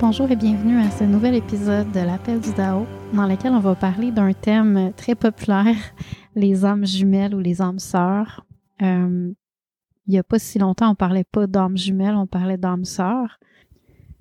[0.00, 3.74] Bonjour et bienvenue à ce nouvel épisode de l'appel du Dao dans lequel on va
[3.74, 5.76] parler d'un thème très populaire,
[6.34, 8.46] les âmes jumelles ou les âmes sœurs.
[8.80, 9.30] Euh,
[10.06, 13.38] il n'y a pas si longtemps, on parlait pas d'âmes jumelles, on parlait d'âmes sœurs.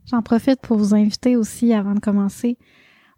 [0.06, 2.58] J'en profite pour vous inviter aussi, avant de commencer,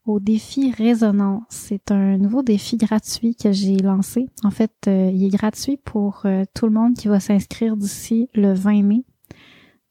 [0.05, 1.45] au défi Résonance.
[1.49, 4.27] C'est un nouveau défi gratuit que j'ai lancé.
[4.43, 8.29] En fait, euh, il est gratuit pour euh, tout le monde qui va s'inscrire d'ici
[8.35, 9.03] le 20 mai.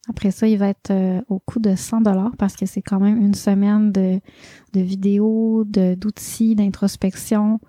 [0.09, 2.99] Après ça, il va être euh, au coût de 100 dollars parce que c'est quand
[2.99, 4.19] même une semaine de,
[4.73, 7.59] de vidéos, d'outils, d'introspection,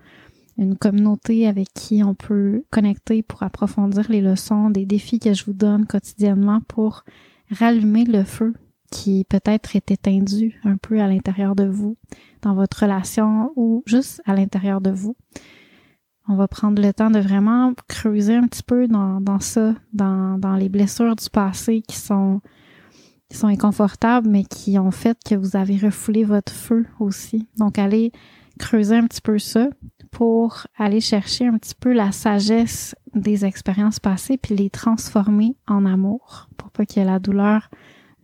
[0.59, 5.45] une communauté avec qui on peut connecter pour approfondir les leçons, des défis que je
[5.45, 7.05] vous donne quotidiennement pour
[7.51, 8.55] rallumer le feu
[8.91, 11.97] qui peut-être est éteindu un peu à l'intérieur de vous,
[12.43, 15.17] dans votre relation ou juste à l'intérieur de vous
[16.33, 20.39] on va prendre le temps de vraiment creuser un petit peu dans, dans ça, dans,
[20.39, 22.41] dans les blessures du passé qui sont,
[23.29, 27.47] qui sont inconfortables, mais qui ont fait que vous avez refoulé votre feu aussi.
[27.59, 28.13] Donc, allez
[28.59, 29.69] creuser un petit peu ça
[30.11, 35.85] pour aller chercher un petit peu la sagesse des expériences passées puis les transformer en
[35.85, 37.69] amour pour pas que la douleur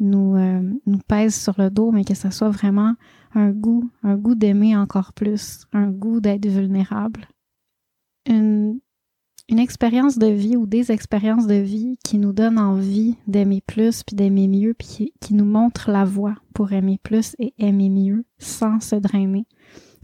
[0.00, 2.94] nous, euh, nous pèse sur le dos, mais que ce soit vraiment
[3.34, 7.28] un goût, un goût d'aimer encore plus, un goût d'être vulnérable
[8.28, 8.80] une,
[9.58, 14.14] expérience de vie ou des expériences de vie qui nous donnent envie d'aimer plus puis
[14.14, 18.80] d'aimer mieux puis qui, nous montrent la voie pour aimer plus et aimer mieux sans
[18.80, 19.46] se drainer.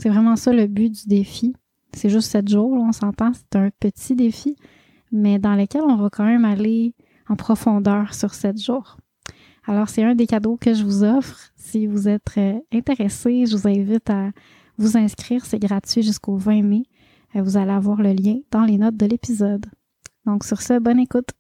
[0.01, 1.55] C'est vraiment ça le but du défi.
[1.93, 4.57] C'est juste sept jours, on s'entend, c'est un petit défi,
[5.13, 6.95] mais dans lequel on va quand même aller
[7.29, 8.97] en profondeur sur sept jours.
[9.67, 11.51] Alors, c'est un des cadeaux que je vous offre.
[11.57, 14.31] Si vous êtes euh, intéressé, je vous invite à
[14.77, 15.47] vous inscrire.
[15.47, 16.83] C'est gratuit jusqu'au 20 mai.
[17.37, 19.67] Vous allez avoir le lien dans les notes de l'épisode.
[20.25, 21.31] Donc sur ce, bonne écoute.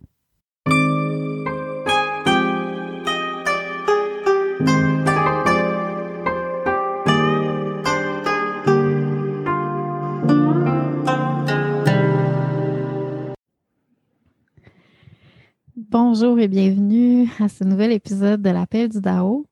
[15.76, 19.46] Bonjour et bienvenue à ce nouvel épisode de l'appel du DAO.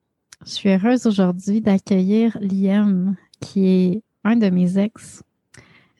[0.44, 5.22] Je suis heureuse aujourd'hui d'accueillir Liam, qui est un de mes ex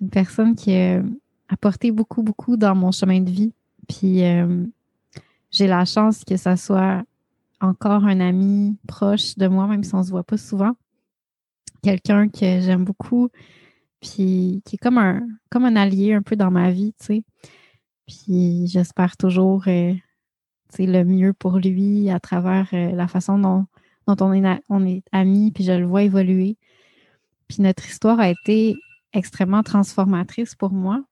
[0.03, 1.01] une personne qui a
[1.49, 3.53] apporté beaucoup, beaucoup dans mon chemin de vie.
[3.89, 4.67] Puis euh,
[5.51, 7.05] j'ai la chance que ça soit
[7.61, 10.73] encore un ami proche de moi, même si on ne se voit pas souvent.
[11.83, 13.29] Quelqu'un que j'aime beaucoup,
[14.01, 17.25] puis qui est comme un, comme un allié un peu dans ma vie, tu sais.
[18.07, 19.95] Puis j'espère toujours euh,
[20.79, 23.67] le mieux pour lui à travers euh, la façon dont,
[24.09, 26.57] dont on est, on est amis, puis je le vois évoluer.
[27.47, 28.77] Puis notre histoire a été
[29.13, 31.05] extrêmement transformatrice pour moi.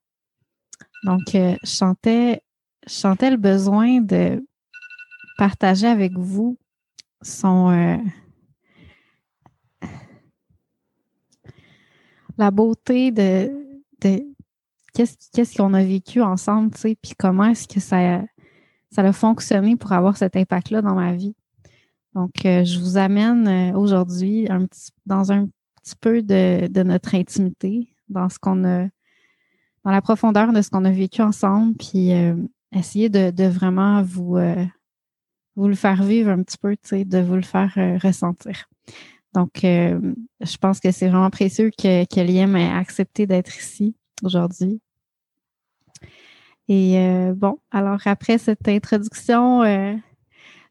[1.03, 2.41] Donc, euh, je, sentais,
[2.87, 4.45] le besoin de
[5.37, 6.57] partager avec vous
[7.23, 7.97] son euh,
[12.37, 13.51] la beauté de,
[14.93, 18.21] qu'est-ce qu'on a vécu ensemble, tu sais, puis comment est-ce que ça,
[18.91, 21.35] ça a fonctionné pour avoir cet impact-là dans ma vie.
[22.13, 24.47] Donc, euh, je vous amène aujourd'hui
[25.05, 25.47] dans un
[25.81, 28.87] petit peu de, de notre intimité, dans ce qu'on a,
[29.83, 32.35] dans la profondeur de ce qu'on a vécu ensemble, puis euh,
[32.71, 34.65] essayer de, vraiment vous, euh,
[35.55, 38.67] vous le faire vivre un petit peu, de vous le faire euh, ressentir.
[39.33, 44.81] Donc, je pense que c'est vraiment précieux que, que Liam ait accepté d'être ici aujourd'hui.
[46.67, 49.63] Et bon, alors après cette introduction,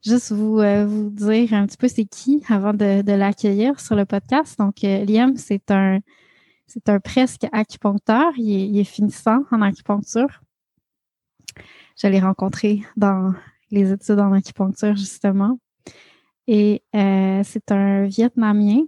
[0.04, 4.04] juste vous, vous dire un petit peu c'est qui avant de, de l'accueillir sur le
[4.04, 4.58] podcast.
[4.58, 6.00] Donc, Liam, c'est un
[6.72, 8.32] c'est un presque acupuncteur.
[8.36, 10.40] Il est, finissant en acupuncture.
[12.00, 13.34] Je l'ai rencontré dans
[13.72, 15.58] les études en acupuncture, justement.
[16.46, 18.82] Et euh, c'est un Vietnamien,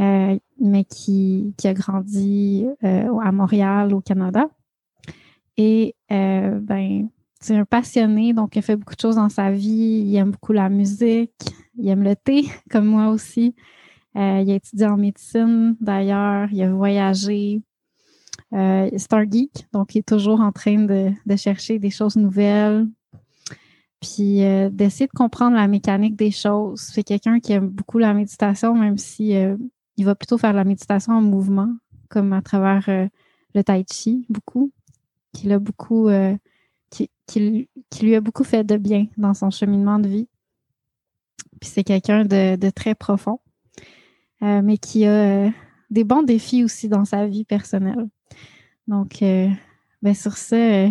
[0.00, 4.48] euh, mais qui, qui, a grandi euh, à Montréal, au Canada.
[5.56, 7.08] Et ben,
[7.40, 10.04] c'est un passionné, donc il a fait beaucoup de choses dans sa vie.
[10.06, 11.32] Il aime beaucoup la musique,
[11.76, 13.56] il aime le thé, comme moi aussi.
[14.16, 16.48] Il a étudié en médecine, d'ailleurs.
[16.52, 17.60] Il a voyagé.
[18.50, 22.86] c'est un geek, donc il est toujours en train de, de chercher des choses nouvelles,
[24.00, 26.80] puis euh, d'essayer de comprendre la mécanique des choses.
[26.80, 29.56] C'est quelqu'un qui aime beaucoup la méditation, même si euh,
[29.96, 31.74] il va plutôt faire la méditation en mouvement,
[32.08, 33.08] comme à travers euh,
[33.54, 34.70] le tai chi, beaucoup,
[35.32, 36.08] qui a beaucoup,
[36.90, 37.66] qui, qui,
[38.00, 40.28] lui a beaucoup fait de bien dans son cheminement de vie.
[41.60, 43.40] Puis c'est quelqu'un de, de, très profond,
[44.40, 45.50] mais qui a
[45.90, 48.08] des bons défis aussi dans sa vie personnelle.
[48.88, 50.90] Donc, ben sur ce,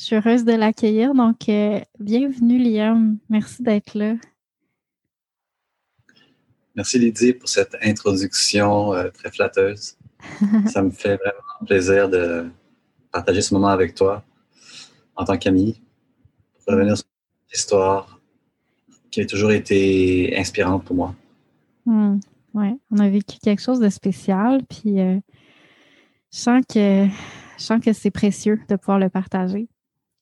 [0.00, 1.12] je suis heureuse de l'accueillir.
[1.12, 3.18] Donc, euh, bienvenue, Liam.
[3.28, 4.14] Merci d'être là.
[6.74, 9.98] Merci, Lydie, pour cette introduction euh, très flatteuse.
[10.72, 12.46] Ça me fait vraiment plaisir de
[13.12, 14.24] partager ce moment avec toi
[15.16, 15.82] en tant qu'ami,
[16.54, 17.06] pour revenir sur
[17.52, 18.18] l'histoire
[19.10, 21.14] qui a toujours été inspirante pour moi.
[21.84, 22.20] Hmm,
[22.54, 25.18] oui, on a vécu quelque chose de spécial, puis euh,
[26.32, 27.06] je sens que,
[27.80, 29.68] que c'est précieux de pouvoir le partager.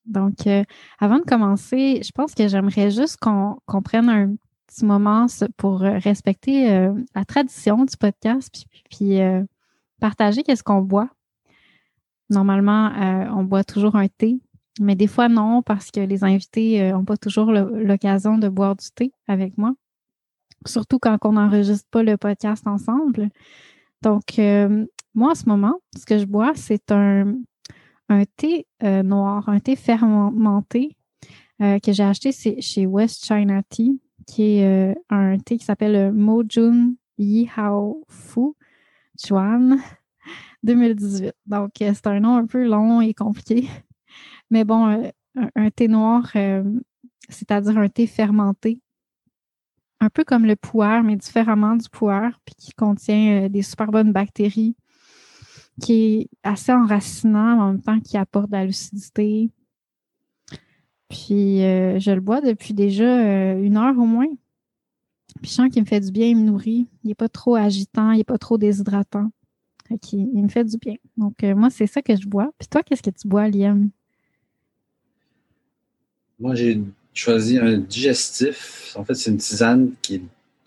[0.04, 0.64] Donc, euh,
[0.98, 4.34] avant de commencer, je pense que j'aimerais juste qu'on prenne un
[4.66, 5.26] petit moment
[5.56, 9.18] pour euh, respecter la tradition du podcast, puis, puis
[10.00, 11.10] partager qu'est-ce qu'on boit.
[12.30, 12.92] Normalement,
[13.34, 14.38] on boit toujours un thé,
[14.80, 18.86] mais des fois non, parce que les invités n'ont pas toujours l'occasion de boire du
[18.94, 19.74] thé avec moi,
[20.66, 23.30] surtout quand on n'enregistre pas le podcast ensemble.
[24.02, 24.38] Donc,
[25.14, 26.92] moi, en ce moment, ce que je bois, c'est
[28.08, 30.96] un thé euh, noir, un thé fermenté
[31.60, 36.12] euh, que j'ai acheté chez West China Tea, qui est euh, un thé qui s'appelle
[36.12, 38.54] Mojun Yi Hao Fu
[39.18, 39.78] Chuan
[40.62, 41.32] 2018.
[41.46, 43.68] Donc, c'est un nom un peu long et compliqué.
[44.50, 45.10] Mais bon,
[45.54, 46.32] un, thé noir,
[47.28, 48.80] c'est-à-dire un thé fermenté,
[50.00, 54.12] un peu comme le puer, mais différemment du puer, puis qui contient des super bonnes
[54.12, 54.76] bactéries
[55.80, 59.50] qui est assez enracinant en même temps qui apporte de la lucidité.
[61.08, 64.28] Puis euh, je le bois depuis déjà euh, une heure au moins.
[65.40, 66.86] Puis je sens qu'il me fait du bien, il me nourrit.
[67.04, 69.30] Il n'est pas trop agitant, il n'est pas trop déshydratant.
[70.12, 70.96] il, me fait du bien.
[71.16, 72.50] Donc euh, moi, c'est ça que je bois.
[72.58, 73.90] Puis toi, qu'est-ce que tu bois, Liam?
[76.38, 76.82] Moi, j'ai
[77.18, 78.94] choisi un digestif.
[78.96, 80.22] En fait, c'est une tisane qui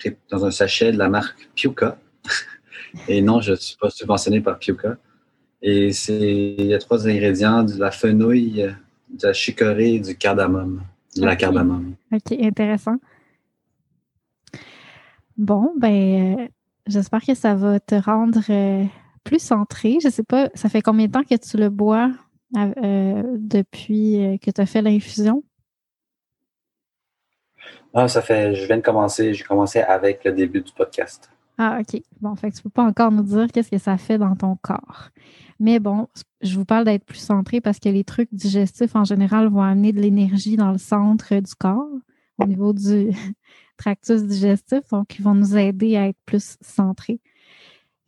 [0.05, 1.97] est dans un sachet de la marque Piuka.
[3.07, 4.97] Et non, je ne suis pas subventionné par Piuka.
[5.61, 8.63] Et c'est, il y a trois ingrédients, de la fenouil,
[9.09, 10.81] de la chicorée et du cardamome,
[11.15, 11.93] de la cardamome.
[12.11, 12.97] OK, intéressant.
[15.37, 16.47] Bon, ben, euh,
[16.87, 18.83] j'espère que ça va te rendre euh,
[19.23, 19.99] plus centré.
[20.01, 22.11] Je ne sais pas, ça fait combien de temps que tu le bois
[22.57, 25.43] euh, depuis que tu as fait l'infusion?
[27.93, 31.29] Ah, ça fait, je viens de commencer, j'ai commencé avec le début du podcast.
[31.57, 32.01] Ah, OK.
[32.21, 34.55] Bon, fait que tu peux pas encore nous dire qu'est-ce que ça fait dans ton
[34.55, 35.09] corps.
[35.59, 36.07] Mais bon,
[36.41, 39.91] je vous parle d'être plus centré parce que les trucs digestifs en général vont amener
[39.93, 41.89] de l'énergie dans le centre du corps,
[42.39, 43.11] au niveau du
[43.77, 44.87] tractus digestif.
[44.91, 47.19] Donc, ils vont nous aider à être plus centrés.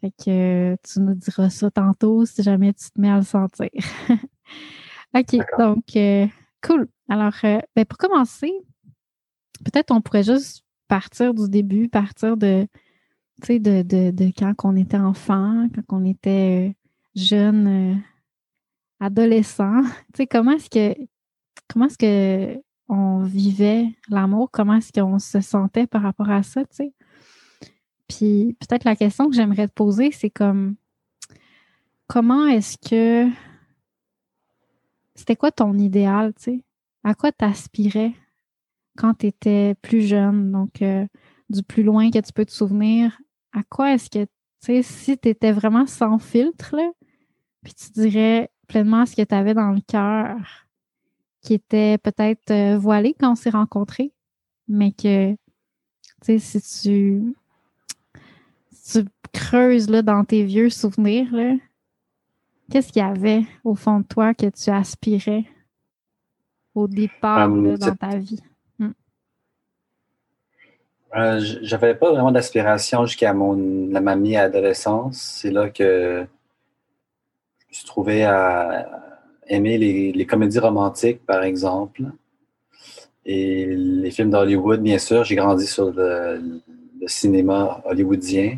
[0.01, 3.69] Fait que tu nous diras ça tantôt si jamais tu te mets à le sentir.
[5.13, 6.25] OK, donc, euh,
[6.65, 6.87] cool.
[7.07, 8.51] Alors, euh, ben pour commencer,
[9.63, 12.67] peut-être on pourrait juste partir du début, partir de
[13.41, 16.73] tu sais, de, de, de, quand on était enfant, quand on était euh,
[17.15, 17.95] jeune, euh,
[18.99, 19.81] adolescent.
[20.13, 20.95] Tu sais, comment est-ce que
[21.67, 26.61] comment est-ce que on vivait l'amour, comment est-ce qu'on se sentait par rapport à ça,
[26.65, 26.93] tu sais?
[28.07, 30.75] Puis peut-être la question que j'aimerais te poser, c'est comme
[32.07, 33.31] comment est-ce que
[35.15, 36.63] c'était quoi ton idéal, tu sais?
[37.03, 38.13] À quoi t'aspirais?
[38.97, 40.51] Quand tu étais plus jeune?
[40.51, 41.05] Donc, euh,
[41.49, 43.17] du plus loin que tu peux te souvenir,
[43.53, 46.91] à quoi est-ce que, tu sais, si tu étais vraiment sans filtre, là,
[47.63, 50.37] puis tu dirais pleinement ce que tu avais dans le cœur,
[51.41, 54.13] qui était peut-être euh, voilé quand on s'est rencontrés,
[54.67, 55.37] mais que Tu
[56.39, 57.35] sais, si tu,
[58.91, 61.29] tu creuses là, dans tes vieux souvenirs,
[62.71, 65.45] qu'est-ce qu'il y avait au fond de toi que tu aspirais
[66.75, 68.39] au départ euh, dans ta vie?
[71.15, 75.17] Euh, j'avais pas vraiment d'aspiration jusqu'à mon ma mi-adolescence.
[75.41, 76.25] C'est là que
[77.59, 78.87] je me suis trouvé à
[79.47, 82.03] aimer les, comédies romantiques, par exemple,
[83.25, 85.23] et les films d'Hollywood, bien sûr.
[85.23, 86.61] J'ai grandi sur le,
[87.05, 88.57] cinéma hollywoodien.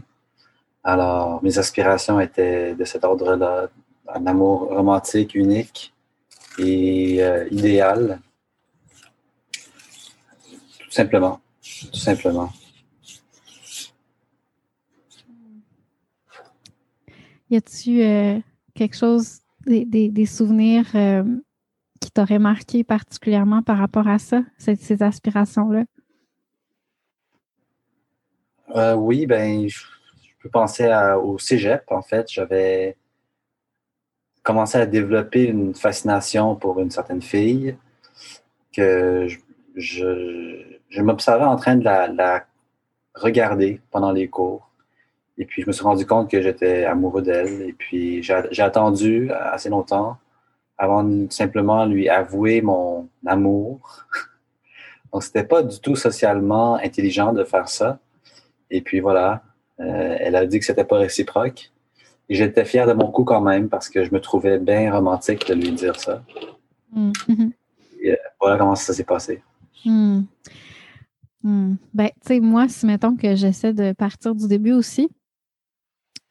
[0.84, 3.70] Alors, mes aspirations étaient de cet ordre-là,
[4.08, 5.94] un amour romantique, unique
[6.60, 8.20] et euh, idéal.
[10.80, 11.40] Tout simplement.
[11.65, 12.51] Tout simplement.
[17.50, 18.39] Y a-tu euh,
[18.74, 21.24] quelque chose des, souvenirs euh,
[22.00, 25.86] qui t'auraient marqué particulièrement par rapport à ça, ces, aspirations-là?
[28.75, 29.79] Euh, oui, ben, je,
[30.39, 30.91] peux penser
[31.24, 32.31] au cégep, en fait.
[32.31, 32.95] J'avais
[34.43, 37.75] commencé à développer une fascination pour une certaine fille
[38.72, 39.27] que
[39.75, 42.46] je, m'observais en train de la
[43.15, 44.70] regarder pendant les cours.
[45.38, 47.62] Et puis, je me suis rendu compte que j'étais amoureux d'elle.
[47.62, 50.18] Et puis, j'ai attendu assez longtemps
[50.77, 54.06] avant de simplement lui avouer mon amour.
[55.13, 58.00] Donc, c'était pas du tout socialement intelligent de faire ça.
[58.70, 59.44] Et puis, voilà,
[59.80, 61.72] euh, elle a dit que c'était pas réciproque.
[62.27, 65.48] Et j'étais fier de mon coup quand même parce que je me trouvais bien romantique
[65.48, 66.24] de lui dire ça.
[66.96, 67.51] Mm-hmm.
[68.01, 69.44] Et euh, voilà comment ça s'est passé.
[69.86, 70.22] Mm.
[71.46, 71.75] Mm.
[71.94, 75.10] Ben, tu sais, moi, si mettons que j'essaie de partir du début aussi,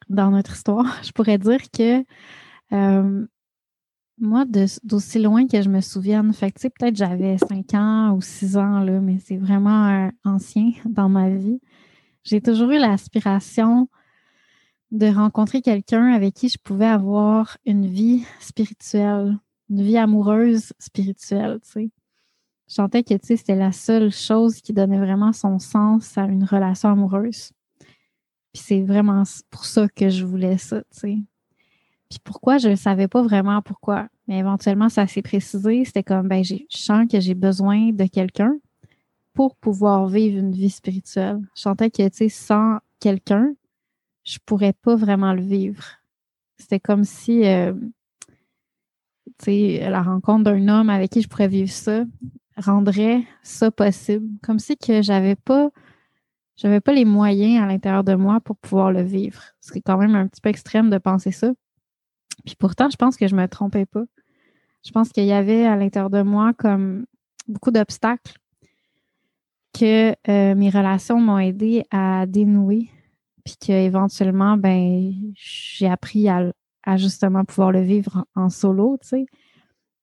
[0.09, 2.03] dans notre histoire, je pourrais dire que
[2.73, 3.25] euh,
[4.19, 4.45] moi,
[4.83, 8.81] d'aussi loin que je me souvienne, fait que, peut-être j'avais 5 ans ou 6 ans,
[8.81, 11.61] là, mais c'est vraiment ancien dans ma vie.
[12.25, 13.87] J'ai toujours eu l'aspiration
[14.91, 19.37] de rencontrer quelqu'un avec qui je pouvais avoir une vie spirituelle,
[19.69, 21.91] une vie amoureuse spirituelle, tu sais.
[22.67, 26.89] Je sentais que, c'était la seule chose qui donnait vraiment son sens à une relation
[26.89, 27.51] amoureuse.
[28.53, 31.17] Puis c'est vraiment pour ça que je voulais ça, tu sais.
[32.09, 34.07] Puis pourquoi, je ne savais pas vraiment pourquoi.
[34.27, 35.85] Mais éventuellement, ça s'est précisé.
[35.85, 38.55] C'était comme, ben, je sens que j'ai besoin de quelqu'un
[39.33, 41.39] pour pouvoir vivre une vie spirituelle.
[41.55, 43.53] Je sentais que, sans quelqu'un,
[44.23, 45.83] je pourrais pas vraiment le vivre.
[46.57, 47.73] C'était comme si, euh,
[49.47, 52.05] la rencontre d'un homme avec qui je pourrais vivre ça
[52.57, 54.27] rendrait ça possible.
[54.41, 55.69] Comme si que j'avais pas
[56.57, 59.41] j'avais pas les moyens à l'intérieur de moi pour pouvoir le vivre.
[59.59, 61.51] C'est quand même un petit peu extrême de penser ça.
[62.45, 64.03] Puis pourtant, je pense que je me trompais pas.
[64.85, 67.05] Je pense qu'il y avait à l'intérieur de moi comme
[67.47, 68.33] beaucoup d'obstacles
[69.77, 72.89] que euh, mes relations m'ont aidé à dénouer.
[73.43, 76.51] Puis qu'éventuellement, ben, j'ai appris à,
[76.95, 79.25] justement pouvoir le vivre en, solo, tu sais.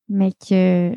[0.08, 0.92] Mais que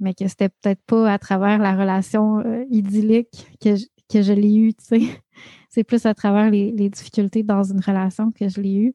[0.00, 3.76] mais que c'était peut-être pas à travers la relation euh, idyllique que,
[4.12, 5.00] que je l'ai eu, tu sais.
[5.68, 8.94] C'est plus à travers les, difficultés dans une relation que je l'ai eu.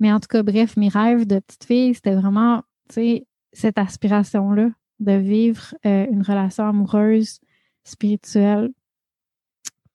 [0.00, 3.78] Mais en tout cas, bref, mes rêves de petite fille, c'était vraiment, tu sais, cette
[3.78, 4.70] aspiration-là
[5.00, 7.40] de vivre euh, une relation amoureuse,
[7.84, 8.70] spirituelle.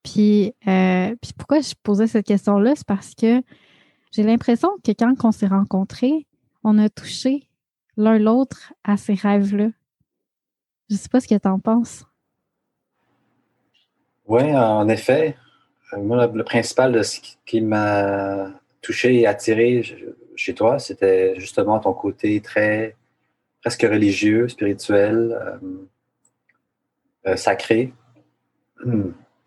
[0.03, 3.41] Puis, euh, puis pourquoi je posais cette question-là, c'est parce que
[4.11, 6.27] j'ai l'impression que quand on s'est rencontrés,
[6.63, 7.47] on a touché
[7.97, 9.69] l'un l'autre à ces rêves-là.
[10.89, 12.05] Je sais pas ce que tu en penses.
[14.25, 15.35] Oui, en effet.
[15.93, 19.83] Euh, moi, le principal de ce qui m'a touché et attiré
[20.35, 22.95] chez toi, c'était justement ton côté très
[23.61, 25.57] presque religieux, spirituel, euh,
[27.27, 27.93] euh, sacré.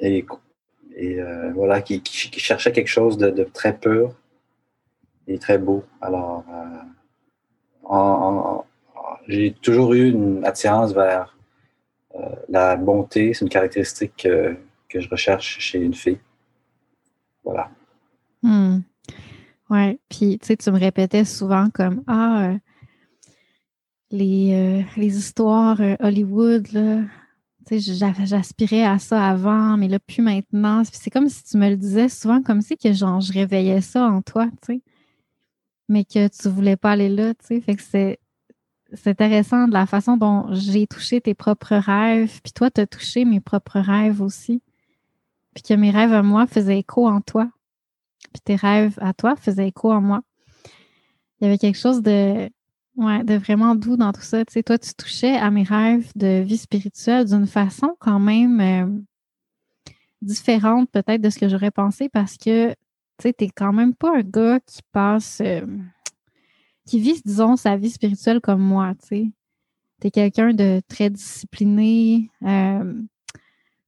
[0.01, 0.27] Et,
[1.55, 4.15] voilà, qui, cherchait quelque chose de, très pur
[5.27, 5.85] et très beau.
[6.01, 6.45] Alors,
[9.29, 11.37] j'ai toujours eu une attirance vers
[12.49, 13.33] la bonté.
[13.33, 14.29] C'est une caractéristique
[14.88, 16.19] que je recherche chez une fille.
[17.45, 17.71] Voilà.
[18.43, 18.81] Hmm.
[19.71, 19.99] Ouais.
[20.09, 22.59] Puis, tu sais, tu me répétais souvent comme Ah, euh,
[24.11, 27.02] les, euh, les histoires euh, Hollywood, là,
[27.67, 30.83] tu sais, j'aspirais à ça avant, mais là, plus maintenant.
[30.85, 34.05] c'est comme si tu me le disais souvent, comme si que genre, je réveillais ça
[34.05, 34.83] en toi, tu sais,
[35.88, 37.61] mais que tu voulais pas aller là, tu sais.
[37.61, 38.19] Fait que c'est
[38.95, 43.25] c'est intéressant de la façon dont j'ai touché tes propres rêves, puis toi, tu touché
[43.25, 44.63] mes propres rêves aussi
[45.55, 47.49] puis que mes rêves à moi faisaient écho en toi,
[48.33, 50.23] puis tes rêves à toi faisaient écho en moi.
[51.41, 52.49] Il y avait quelque chose de,
[52.97, 54.45] ouais, de vraiment doux dans tout ça.
[54.45, 58.61] Tu sais, toi, tu touchais à mes rêves de vie spirituelle d'une façon quand même,
[58.61, 58.87] euh,
[60.23, 64.17] différente peut-être de ce que j'aurais pensé parce que tu sais, t'es quand même pas
[64.17, 65.67] un gars qui passe, euh,
[66.87, 69.31] qui vit, disons, sa vie spirituelle comme moi, tu sais.
[70.01, 73.03] T'es quelqu'un de très discipliné, euh,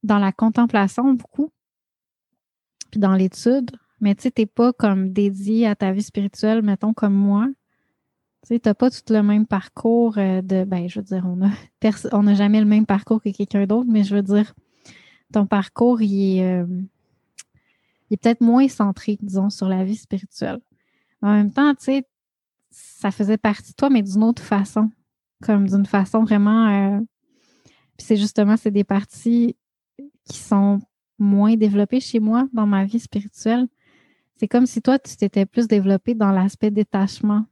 [0.03, 1.51] dans la contemplation beaucoup,
[2.91, 6.93] puis dans l'étude, mais tu sais, t'es pas comme dédié à ta vie spirituelle, mettons,
[6.93, 7.47] comme moi.
[8.47, 11.49] Tu t'as pas tout le même parcours euh, de, ben, je veux dire, on a,
[12.11, 14.53] on n'a jamais le même parcours que quelqu'un d'autre, mais je veux dire,
[15.33, 16.67] ton parcours, il est, euh,
[18.11, 20.59] est peut-être moins centré, disons, sur la vie spirituelle.
[21.23, 22.07] En même temps, tu sais,
[22.75, 24.89] ça faisait partie de toi, mais d'une autre façon.
[25.43, 26.67] Comme d'une façon vraiment.
[26.67, 26.99] Euh,
[27.97, 29.55] puis c'est justement, c'est des parties
[30.25, 30.79] qui sont
[31.17, 33.67] moins développées chez moi dans ma vie spirituelle.
[34.37, 37.45] C'est comme si toi, tu t'étais plus développé dans l'aspect détachement,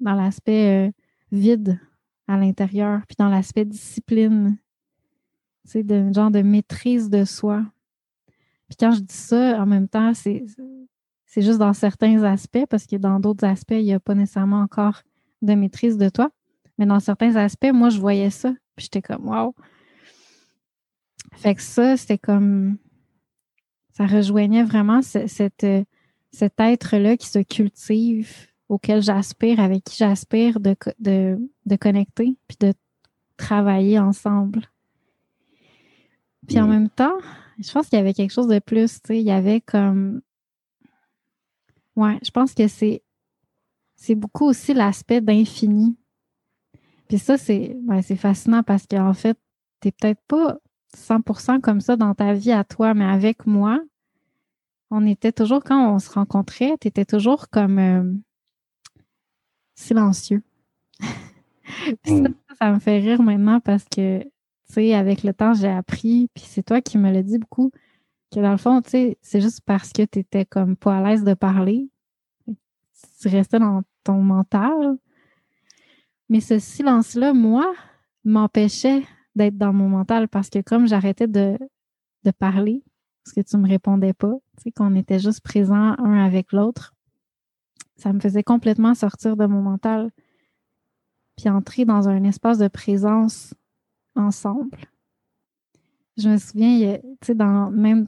[0.00, 0.90] dans l'aspect euh,
[1.30, 1.78] vide
[2.26, 4.56] à l'intérieur, puis dans l'aspect discipline,
[5.64, 7.64] c'est d'un genre de maîtrise de soi.
[8.68, 10.46] Puis quand je dis ça, en même temps, c'est,
[11.30, 14.62] c'est juste dans certains aspects, parce que dans d'autres aspects, il n'y a pas nécessairement
[14.62, 15.02] encore
[15.42, 16.32] de maîtrise de toi.
[16.76, 18.52] Mais dans certains aspects, moi, je voyais ça.
[18.74, 19.54] Puis j'étais comme, wow.
[21.34, 22.78] Fait que ça, c'était comme.
[23.92, 25.62] Ça rejoignait vraiment cet
[26.58, 32.74] être-là qui se cultive, auquel j'aspire, avec qui j'aspire de, de, de connecter, puis de
[33.36, 34.68] travailler ensemble.
[36.48, 37.18] Puis en même temps,
[37.60, 40.22] je pense qu'il y avait quelque chose de plus, tu sais, il y avait comme
[41.96, 43.02] Ouais, je pense que c'est
[43.96, 45.94] c'est beaucoup aussi l'aspect d'infini.
[47.08, 49.36] Puis ça, c'est ben, fascinant parce qu'en fait,
[49.80, 50.58] tu n'es peut-être pas
[50.96, 53.78] 100% comme ça dans ta vie à toi, mais avec moi,
[54.90, 58.12] on était toujours, quand on se rencontrait, tu étais toujours comme euh,
[59.74, 60.42] silencieux.
[62.04, 62.34] Ça, mm.
[62.58, 64.28] ça me fait rire maintenant parce que tu
[64.66, 67.70] sais, avec le temps, j'ai appris, puis c'est toi qui me l'as dit beaucoup,
[68.32, 71.02] que dans le fond, tu sais, c'est juste parce que tu étais comme pas à
[71.02, 71.90] l'aise de parler.
[72.46, 74.96] Tu restais dans ton mental.
[76.28, 77.74] Mais ce silence-là, moi,
[78.24, 79.02] m'empêchait
[79.34, 81.58] d'être dans mon mental parce que comme j'arrêtais de,
[82.24, 82.84] de parler,
[83.24, 86.94] parce que tu me répondais pas, tu sais, qu'on était juste présents un avec l'autre,
[87.96, 90.10] ça me faisait complètement sortir de mon mental
[91.36, 93.54] puis entrer dans un espace de présence
[94.14, 94.78] ensemble.
[96.16, 98.06] Je me souviens, tu sais, dans même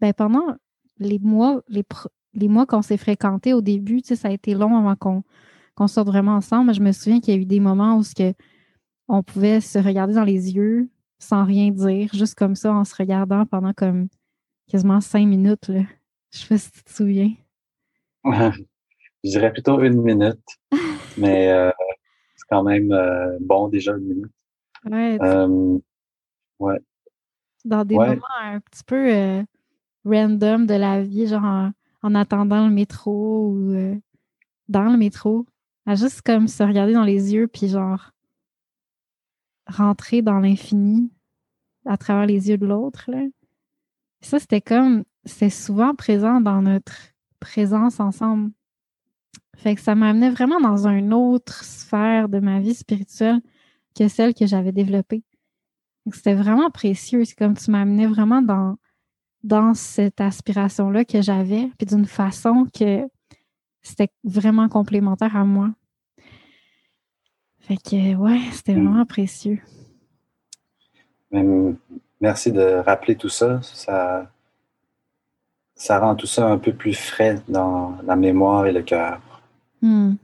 [0.00, 0.56] ben pendant
[0.98, 1.84] les mois, les,
[2.34, 5.22] les mois qu'on s'est fréquentés au début, tu sais, ça a été long avant
[5.74, 6.74] qu'on sorte vraiment ensemble.
[6.74, 8.34] Je me souviens qu'il y a eu des moments où ce que
[9.08, 12.94] on pouvait se regarder dans les yeux sans rien dire, juste comme ça, en se
[12.94, 14.08] regardant pendant comme
[14.68, 15.68] quasiment cinq minutes.
[15.68, 15.82] Là.
[16.30, 17.32] Je sais pas si tu te souviens.
[18.24, 20.44] Je dirais plutôt une minute,
[21.18, 21.70] mais euh,
[22.36, 24.32] c'est quand même euh, bon déjà une minute.
[24.84, 25.18] Ouais.
[25.22, 25.78] Euh,
[26.60, 26.78] ouais.
[27.64, 29.44] Dans des moments un petit peu
[30.08, 31.70] random de la vie, genre
[32.02, 33.96] en, attendant le métro ou euh,
[34.68, 35.46] dans le métro,
[35.86, 38.12] à juste comme se regarder dans les yeux, puis genre
[39.66, 41.10] rentrer dans l'infini
[41.84, 43.10] à travers les yeux de l'autre.
[44.20, 46.96] Ça, c'était comme, c'est souvent présent dans notre
[47.40, 48.50] présence ensemble.
[49.56, 53.40] Fait que ça m'amenait vraiment dans une autre sphère de ma vie spirituelle
[53.96, 55.24] que celle que j'avais développée.
[56.12, 57.24] C'était vraiment précieux.
[57.24, 58.76] C'est comme tu m'amenais vraiment dans,
[59.44, 63.08] dans cette aspiration-là que j'avais, puis d'une façon que
[63.82, 65.70] c'était vraiment complémentaire à moi.
[67.60, 68.84] Fait que, ouais, c'était hmm.
[68.84, 69.60] vraiment précieux.
[72.20, 73.60] Merci de rappeler tout ça.
[73.62, 74.30] Ça,
[75.74, 79.20] ça rend tout ça un peu plus frais dans la mémoire et le cœur.
[79.82, 80.14] Hmm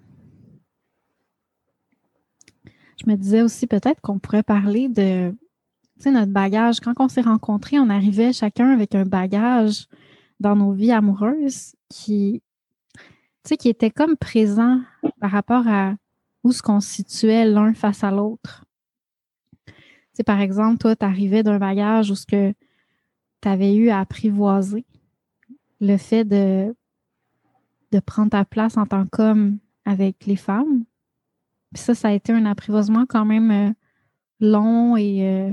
[3.05, 5.35] je me disais aussi peut-être qu'on pourrait parler de
[6.11, 6.81] notre bagage.
[6.81, 9.87] Quand on s'est rencontrés, on arrivait chacun avec un bagage
[10.40, 12.43] dans nos vies amoureuses qui,
[13.45, 14.81] qui était comme présent
[15.21, 15.95] par rapport à
[16.43, 18.64] où se constituait l'un face à l'autre.
[20.27, 22.53] par exemple, toi, tu arrivais d'un bagage où ce que
[23.40, 24.85] tu avais eu à apprivoiser
[25.81, 26.75] le fait de,
[27.93, 30.85] de prendre ta place en tant qu'homme avec les femmes,
[31.75, 33.73] ça, ça a été un apprivoisement quand même euh,
[34.40, 35.53] long et euh,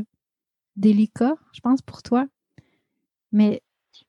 [0.76, 2.26] délicat, je pense, pour toi.
[3.32, 3.62] Mais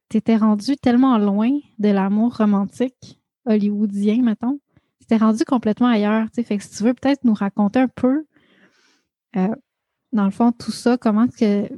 [0.09, 4.61] tu étais rendu tellement loin de l'amour romantique hollywoodien, mettons.
[4.99, 6.27] Tu étais rendu complètement ailleurs.
[6.33, 8.25] Si tu veux peut-être nous raconter un peu,
[9.37, 9.55] euh,
[10.13, 11.69] dans le fond, tout ça, comment que,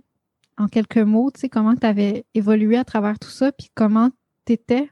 [0.59, 4.11] en quelques mots, comment tu avais évolué à travers tout ça, puis comment
[4.47, 4.90] tu étais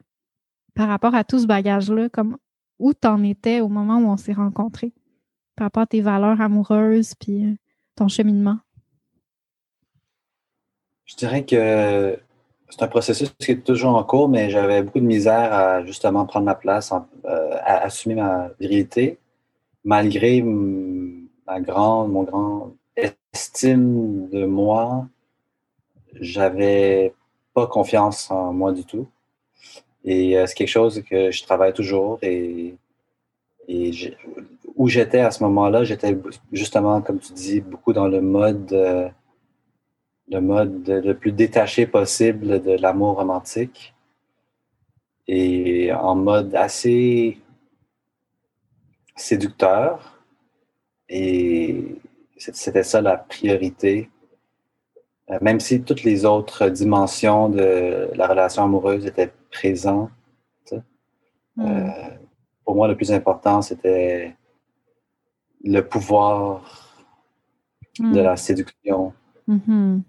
[0.74, 2.37] par rapport à tout ce bagage-là, comme
[2.78, 4.94] où tu en étais au moment où on s'est rencontrés
[5.57, 7.55] par rapport à tes valeurs amoureuses puis euh,
[7.96, 8.59] ton cheminement?
[11.12, 12.18] Je dirais que
[12.70, 16.25] c'est un processus qui est toujours en cours, mais j'avais beaucoup de misère à justement
[16.25, 16.90] prendre ma place,
[17.27, 19.18] euh, à assumer ma virilité,
[19.85, 25.07] malgré ma grande, mon grand estime de moi.
[26.18, 27.12] J'avais
[27.53, 29.07] pas confiance en moi du tout.
[30.07, 32.75] Et euh, c'est quelque chose que je travaille toujours et,
[34.77, 36.16] où j'étais à ce moment-là, j'étais
[36.53, 39.09] justement, comme tu dis, beaucoup dans le mode, euh,
[40.28, 43.94] le mode le plus détaché possible de l'amour romantique
[45.26, 47.38] et en mode assez
[49.16, 50.18] séducteur.
[51.08, 52.00] Et
[52.37, 54.11] c'était ça la priorité.
[55.30, 60.11] Euh, même si toutes les autres dimensions de la relation amoureuse étaient présentes,
[61.56, 61.61] hmm.
[61.61, 61.90] euh,
[62.64, 64.35] pour moi, le plus important, c'était
[65.64, 66.64] le pouvoir
[67.98, 68.14] de hmm.
[68.14, 69.12] la séduction.
[69.48, 70.02] Mm-hmm.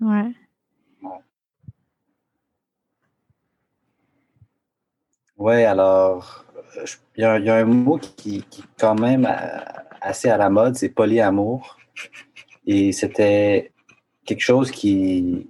[0.00, 0.32] Ouais.
[5.38, 6.44] Ouais, alors,
[7.16, 9.58] il y, a, un mot qui, qui, est quand même euh,
[10.00, 11.76] assez à la mode, c'est polyamour.
[12.66, 13.72] Et c'était
[14.24, 15.48] quelque chose qui,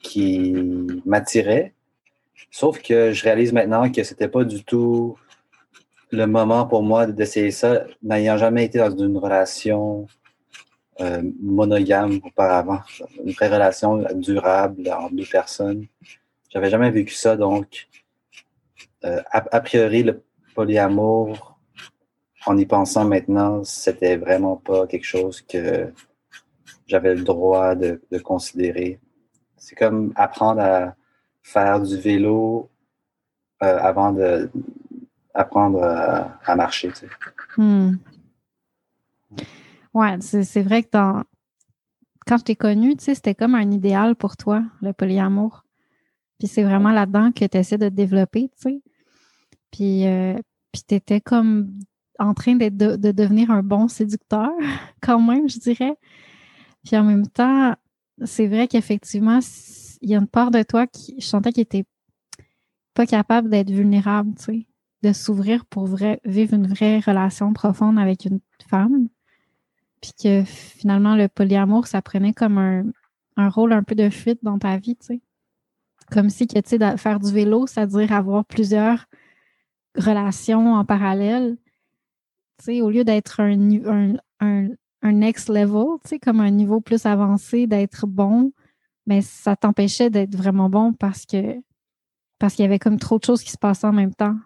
[0.00, 0.54] qui
[1.04, 1.74] m'attirait.
[2.50, 5.16] Sauf que je réalise maintenant que c'était pas du tout
[6.10, 10.06] le moment pour moi d'essayer ça, n'ayant jamais été dans une relation
[11.00, 12.80] euh, monogame auparavant,
[13.24, 15.86] une vraie relation durable entre deux personnes.
[16.50, 17.88] J'avais jamais vécu ça, donc
[19.04, 20.22] euh, a, priori, le
[20.54, 21.58] polyamour,
[22.44, 25.90] en y pensant maintenant, c'était vraiment pas quelque chose que
[26.86, 29.00] j'avais le droit de, considérer.
[29.56, 30.94] C'est comme apprendre à
[31.42, 32.68] faire du vélo
[33.62, 34.50] euh, avant de
[35.32, 36.92] apprendre à, marcher.
[36.92, 37.06] Tu
[37.56, 37.96] hmm.
[39.94, 40.88] Ouais, c'est vrai que
[42.26, 45.64] quand je t'ai connu, tu sais, c'était comme un idéal pour toi, le polyamour.
[46.38, 48.82] Puis c'est vraiment là-dedans que tu essaies de te développer, tu sais.
[49.70, 50.34] Puis, euh,
[50.72, 51.78] puis tu étais comme
[52.18, 54.50] en train de, de, devenir un bon séducteur,
[55.00, 55.96] quand même, je dirais.
[56.84, 57.74] Puis en même temps,
[58.24, 59.40] c'est vrai qu'effectivement,
[60.00, 61.84] il y a une part de toi qui, je sentais qu'il était
[62.94, 64.66] pas capable d'être vulnérable, tu sais,
[65.02, 69.08] de s'ouvrir pour vrai, vivre une vraie relation profonde avec une femme.
[70.02, 72.84] Puis que finalement, le polyamour, ça prenait comme un,
[73.36, 75.20] un rôle un peu de fuite dans ta vie, tu sais.
[76.10, 79.06] Comme si que, tu sais, faire du vélo, c'est-à-dire avoir plusieurs
[79.96, 81.56] relations en parallèle,
[82.58, 84.68] tu sais, au lieu d'être un, un,
[85.02, 88.52] un, next level, tu sais, comme un niveau plus avancé, d'être bon,
[89.06, 91.60] mais ça t'empêchait d'être vraiment bon parce que
[92.38, 94.36] parce qu'il y avait comme trop de choses qui se passaient en même temps.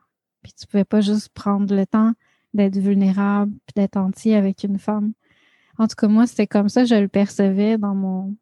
[0.43, 2.13] Puis tu pouvais pas juste prendre le temps
[2.53, 5.15] d'être vulnérable puis d'être entier avec une femme.
[5.79, 8.35] En tout cas, moi, c'était comme ça je le percevais dans mon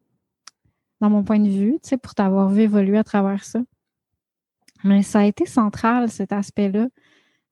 [1.01, 3.61] dans mon point de vue, tu sais, pour t'avoir vu évoluer à travers ça.
[4.85, 6.88] Mais ça a été central, cet aspect-là,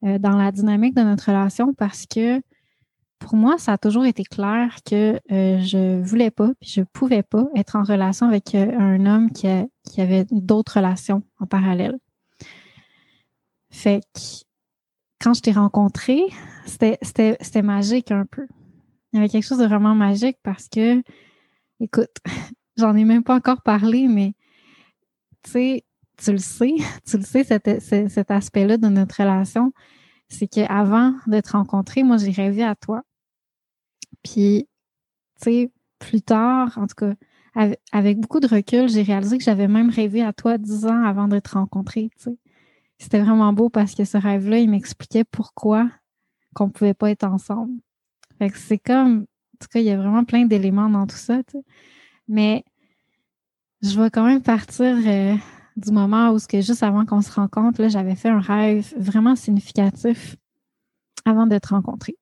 [0.04, 2.40] euh, dans la dynamique de notre relation parce que
[3.18, 7.22] pour moi, ça a toujours été clair que euh, je voulais pas, puis je pouvais
[7.22, 9.46] pas être en relation avec euh, un homme qui,
[9.84, 11.98] qui avait d'autres relations en parallèle.
[13.70, 14.20] Fait que
[15.20, 16.20] quand je t'ai rencontré,
[16.66, 18.46] c'était magique un peu.
[19.12, 21.02] Il y avait quelque chose de vraiment magique parce que,
[21.80, 22.16] écoute,
[22.76, 24.34] j'en ai même pas encore parlé, mais
[25.42, 25.84] tu sais,
[26.16, 26.74] tu le sais,
[27.06, 29.72] tu le sais, cet, aspect-là de notre relation,
[30.28, 33.02] c'est qu'avant de te rencontrer, moi, j'ai rêvé à toi.
[34.22, 34.68] Puis,
[35.40, 37.14] tu sais, plus tard, en tout cas,
[37.92, 41.28] avec, beaucoup de recul, j'ai réalisé que j'avais même rêvé à toi dix ans avant
[41.28, 42.38] de te rencontrer, tu sais.
[42.98, 45.90] C'était vraiment beau parce que ce rêve-là, il m'expliquait pourquoi
[46.54, 47.80] qu'on pouvait pas être ensemble.
[48.54, 51.40] C'est comme, en tout cas, il y a vraiment plein d'éléments dans tout ça.
[52.28, 52.64] Mais
[53.82, 55.34] je vais quand même partir euh,
[55.76, 60.36] du moment où, que juste avant qu'on se rencontre, j'avais fait un rêve vraiment significatif
[61.24, 62.16] avant de te rencontrer.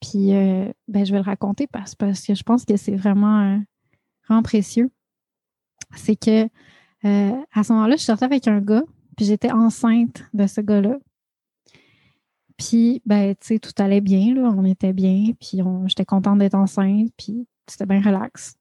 [0.00, 3.58] Puis, euh, ben, je vais le raconter parce, que je pense que c'est vraiment, euh,
[4.28, 4.90] vraiment précieux.
[5.94, 6.48] C'est que
[7.02, 8.82] à ce moment-là, je sortais avec un gars,
[9.16, 10.98] puis j'étais enceinte de ce gars-là.
[12.60, 16.54] Puis, ben, tu sais, tout allait bien, là, on était bien, puis j'étais contente d'être
[16.54, 18.54] enceinte, puis c'était bien relax.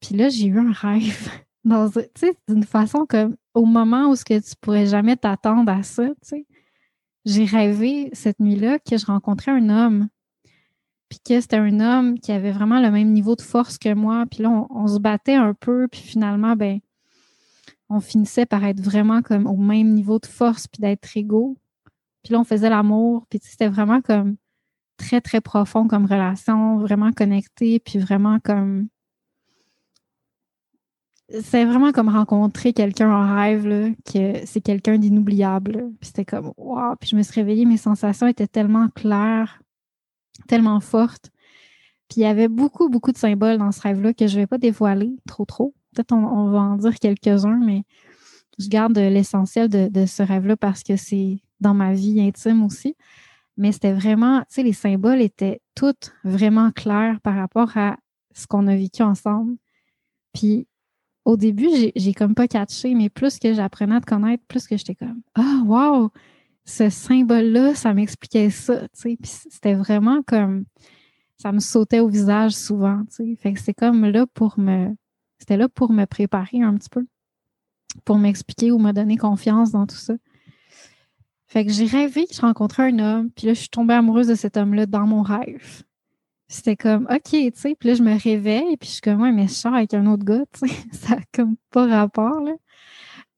[0.00, 1.28] Puis là, j'ai eu un rêve
[1.64, 1.88] dans,
[2.48, 6.14] d'une façon comme au moment où ce que tu pourrais jamais t'attendre à ça, tu
[6.22, 6.46] sais.
[7.24, 10.08] J'ai rêvé cette nuit-là que je rencontrais un homme,
[11.08, 14.24] puis que c'était un homme qui avait vraiment le même niveau de force que moi,
[14.28, 16.80] puis là, on, se battait un peu, puis finalement, ben,
[17.88, 21.56] on finissait par être vraiment comme au même niveau de force, puis d'être égaux.
[22.24, 24.36] Puis là, on faisait l'amour, puis c'était vraiment comme
[24.96, 28.88] très, très profond comme relation, vraiment connecté, puis vraiment comme
[31.30, 35.90] c'est vraiment comme rencontrer quelqu'un en rêve, là, que c'est quelqu'un d'inoubliable.
[36.00, 36.96] Puis c'était comme, wow.
[37.00, 39.62] Puis je me suis réveillée, mes sensations étaient tellement claires,
[40.48, 41.30] tellement fortes.
[42.08, 44.46] Puis il y avait beaucoup, beaucoup de symboles dans ce rêve-là que je ne vais
[44.46, 45.74] pas dévoiler trop, trop.
[45.94, 47.84] Peut-être on, va en dire quelques-uns, mais
[48.58, 52.96] je garde l'essentiel de, ce rêve-là parce que c'est dans ma vie intime aussi.
[53.56, 57.96] Mais c'était vraiment, tu sais, les symboles étaient tous vraiment clairs par rapport à
[58.34, 59.56] ce qu'on a vécu ensemble.
[60.32, 60.66] Puis
[61.24, 64.76] au début, j'ai comme pas catché, mais plus que j'apprenais à te connaître, plus que
[64.76, 66.10] j'étais comme Ah, wow!
[66.66, 68.82] Ce symbole-là, ça m'expliquait ça.
[68.82, 69.16] Tu sais.
[69.20, 70.64] Puis c'était vraiment comme
[71.36, 73.02] ça me sautait au visage souvent.
[73.06, 73.36] Tu sais.
[73.36, 74.94] Fait que c'est comme là pour me.
[75.38, 77.06] C'était là pour me préparer un petit peu,
[78.04, 80.14] pour m'expliquer ou me donner confiance dans tout ça.
[81.46, 84.28] Fait que j'ai rêvé que je rencontrais un homme, puis là, je suis tombée amoureuse
[84.28, 85.82] de cet homme-là dans mon rêve.
[86.48, 89.32] C'était comme, OK, tu sais, puis là, je me réveille, puis je suis comme, ouais,
[89.32, 92.52] mais je sors avec un autre gars, tu sais, ça n'a comme pas rapport, là.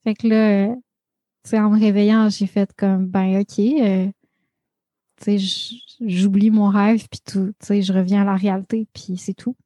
[0.05, 4.09] Fait que là, tu sais, en me réveillant, j'ai fait comme, ben, OK, euh,
[5.17, 9.17] tu sais, j'oublie mon rêve, puis tout, tu sais, je reviens à la réalité, puis
[9.19, 9.57] c'est tout.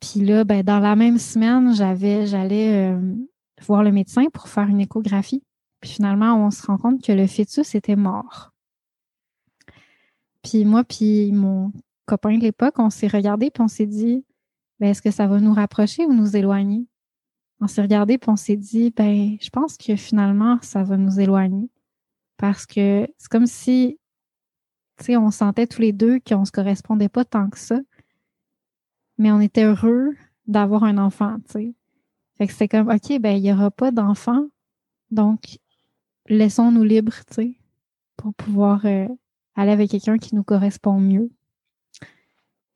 [0.00, 3.14] Puis là, ben, dans la même semaine, j'avais, j'allais euh,
[3.62, 5.42] voir le médecin pour faire une échographie.
[5.82, 8.52] Puis finalement, on se rend compte que le fœtus était mort.
[10.42, 11.72] Puis moi, puis mon
[12.06, 14.24] copain de l'époque, on s'est regardé puis on s'est dit,
[14.78, 16.86] ben, est-ce que ça va nous rapprocher ou nous éloigner?
[17.60, 21.20] On s'est regardé puis on s'est dit, ben, je pense que finalement, ça va nous
[21.20, 21.68] éloigner.
[22.36, 23.98] Parce que c'est comme si,
[24.98, 27.80] tu sais, on sentait tous les deux qu'on se correspondait pas tant que ça.
[29.18, 30.16] Mais on était heureux
[30.46, 31.74] d'avoir un enfant, tu sais.
[32.38, 34.46] Fait que c'était comme, OK, ben, il n'y aura pas d'enfant.
[35.10, 35.58] Donc,
[36.28, 37.54] laissons-nous libres, tu sais,
[38.16, 39.08] pour pouvoir euh,
[39.54, 41.30] aller avec quelqu'un qui nous correspond mieux.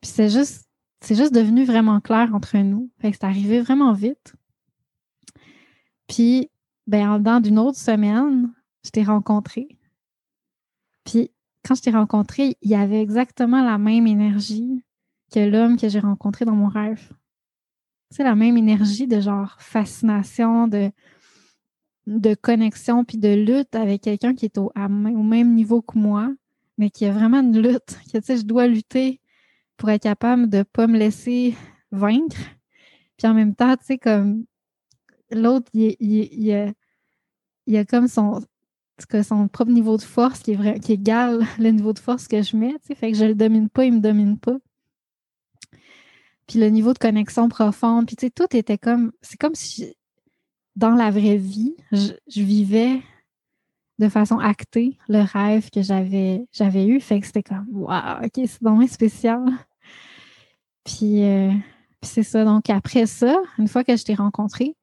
[0.01, 0.67] Puis c'est juste,
[1.01, 2.89] c'est juste devenu vraiment clair entre nous.
[2.99, 4.35] Fait que c'est arrivé vraiment vite.
[6.07, 6.49] Puis,
[6.87, 8.53] ben, en dedans d'une autre semaine,
[8.85, 9.67] je t'ai rencontré.
[11.03, 11.31] Puis,
[11.65, 14.83] quand je t'ai rencontré, il y avait exactement la même énergie
[15.33, 17.11] que l'homme que j'ai rencontré dans mon rêve.
[18.09, 20.91] C'est la même énergie de genre fascination, de
[22.07, 26.33] de connexion puis de lutte avec quelqu'un qui est au, au, même niveau que moi,
[26.77, 29.19] mais qui a vraiment une lutte, que tu sais, je dois lutter
[29.75, 31.55] pour être capable de ne pas me laisser
[31.91, 32.37] vaincre.
[33.17, 34.45] Puis en même temps, tu sais, comme
[35.31, 36.71] l'autre, il, il, a,
[37.65, 38.41] il, a, comme son,
[39.23, 42.41] son propre niveau de force qui est vrai, qui égale le niveau de force que
[42.41, 44.57] je mets, tu sais, fait que je le domine pas, il me domine pas.
[46.47, 49.96] Puis le niveau de connexion profonde, puis tu sais, tout était comme, c'est comme si
[50.77, 53.01] dans la vraie vie, je, vivais
[53.97, 56.99] de façon actée le rêve que j'avais j'avais eu.
[57.01, 59.43] Fait que c'était comme Waouh, ok, c'est vraiment spécial.
[60.85, 61.51] Puis, euh,
[61.99, 62.45] puis c'est ça.
[62.45, 64.75] Donc après ça, une fois que je t'ai rencontré,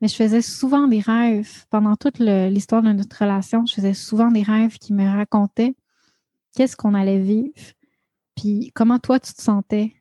[0.00, 1.64] mais je faisais souvent des rêves.
[1.70, 5.76] Pendant toute l'histoire de notre relation, je faisais souvent des rêves qui me racontaient
[6.56, 7.54] qu'est-ce qu'on allait vivre,
[8.34, 9.94] puis comment toi tu te sentais,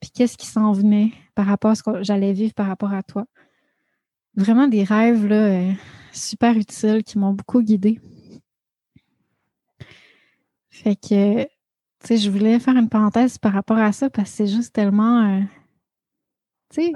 [0.00, 3.04] puis qu'est-ce qui s'en venait par rapport à ce que j'allais vivre par rapport à
[3.04, 3.24] toi
[4.34, 5.72] vraiment des rêves là, euh,
[6.12, 8.00] super utiles qui m'ont beaucoup guidée.
[10.70, 11.48] Fait que, tu
[12.04, 15.22] sais, je voulais faire une parenthèse par rapport à ça parce que c'est juste tellement,
[15.22, 15.40] euh,
[16.70, 16.92] tu sais,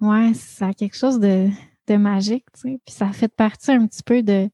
[0.00, 0.34] ouais.
[0.34, 1.48] ça a quelque chose de,
[1.88, 2.80] magique, tu sais.
[2.84, 4.48] Puis ça fait partie un petit peu de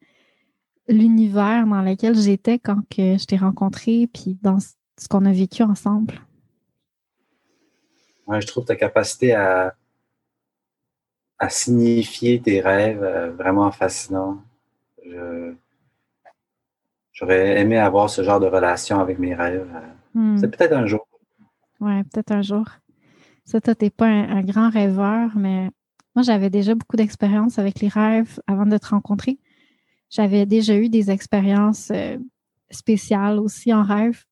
[0.89, 5.63] l'univers dans lequel j'étais quand que je t'ai rencontré, puis dans ce qu'on a vécu
[5.63, 6.21] ensemble.
[8.27, 9.75] Ouais, je trouve ta capacité à
[11.43, 14.41] à signifier tes rêves euh, vraiment fascinants.
[17.13, 19.69] j'aurais aimé avoir ce genre de relation avec mes rêves.
[20.15, 20.37] Hmm.
[20.39, 21.05] C'est peut-être un jour.
[21.81, 22.65] Oui, peut-être un jour.
[23.45, 25.71] Ça, toi, t'es pas un, grand rêveur, mais
[26.15, 29.41] moi, j'avais déjà beaucoup d'expérience avec les rêves avant de te rencontrer.
[30.11, 32.19] J'avais déjà eu des expériences euh,
[32.71, 34.23] spéciales aussi en rêve.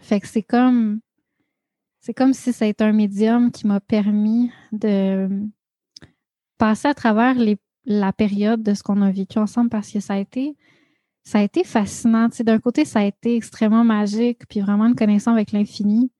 [0.00, 1.00] Fait que c'est comme
[2.00, 5.28] c'est comme si c'était un médium qui m'a permis de
[6.58, 7.34] passer à travers
[7.84, 10.54] la période de ce qu'on a vécu ensemble parce que ça a été,
[11.64, 12.28] fascinant.
[12.40, 16.10] d'un côté, ça a été extrêmement magique, puis vraiment une connexion avec l'infini.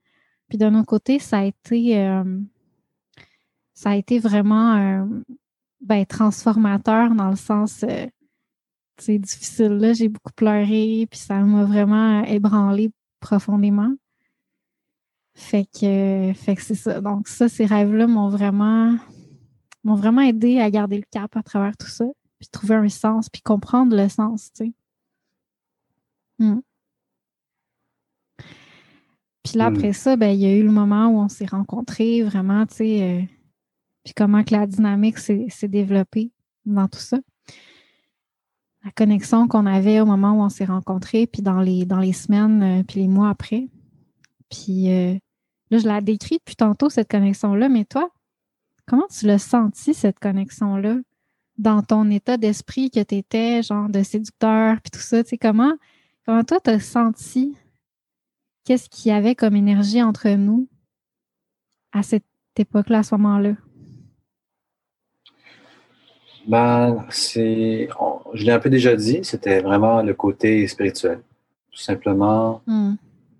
[0.49, 2.25] Puis d'un autre côté, ça a été, euh,
[4.23, 5.05] vraiment euh,
[5.81, 7.85] ben, transformateur dans le sens,
[8.97, 9.73] c'est euh, difficile.
[9.73, 13.93] Là, j'ai beaucoup pleuré, puis ça m'a vraiment ébranlé profondément.
[15.35, 17.01] Fait que, fait que c'est ça.
[17.01, 18.97] Donc, ça, ces rêves-là m'ont vraiment
[19.85, 22.05] m'ont vraiment aidé à garder le cap à travers tout ça,
[22.39, 24.73] puis trouver un sens, puis comprendre le sens, tu sais.
[26.39, 26.61] Hmm.
[29.43, 29.75] Puis là, hmm.
[29.75, 32.77] après ça, ben, il y a eu le moment où on s'est rencontrés, vraiment, tu
[32.77, 33.23] sais, euh,
[34.05, 36.33] puis comment que la dynamique s'est développée
[36.65, 37.19] dans tout ça.
[38.85, 42.13] La connexion qu'on avait au moment où on s'est rencontrés, puis dans les, dans les
[42.13, 43.69] semaines, euh, puis les mois après.
[44.51, 45.15] Puis euh,
[45.71, 48.09] là, je l'ai décrit depuis tantôt, cette connexion-là, mais toi,
[48.89, 50.97] comment tu l'as senti, cette connexion-là,
[51.59, 55.23] dans ton état d'esprit que tu étais, genre de séducteur, puis tout ça?
[55.23, 55.75] Tu sais, comment,
[56.25, 57.57] comment toi, tu as senti
[58.65, 60.69] qu'est-ce qu'il y avait comme énergie entre nous
[61.93, 62.25] à cette
[62.59, 63.53] époque-là, à ce moment-là?
[66.47, 67.89] Ben, c'est,
[68.35, 71.21] je l'ai un peu déjà dit, c'était vraiment le côté spirituel.
[71.71, 72.95] Tout simplement, hmm.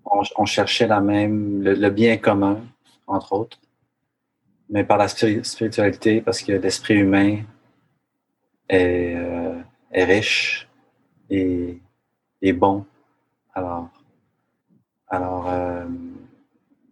[0.05, 2.59] on, cherchait la même, le, bien commun,
[3.05, 3.59] entre autres,
[4.69, 7.39] mais par la spiritualité, parce que l'esprit humain
[8.67, 9.59] est, euh,
[9.91, 10.67] est riche
[11.29, 11.79] et,
[12.41, 12.85] et, bon.
[13.53, 13.89] Alors,
[15.07, 15.85] alors euh,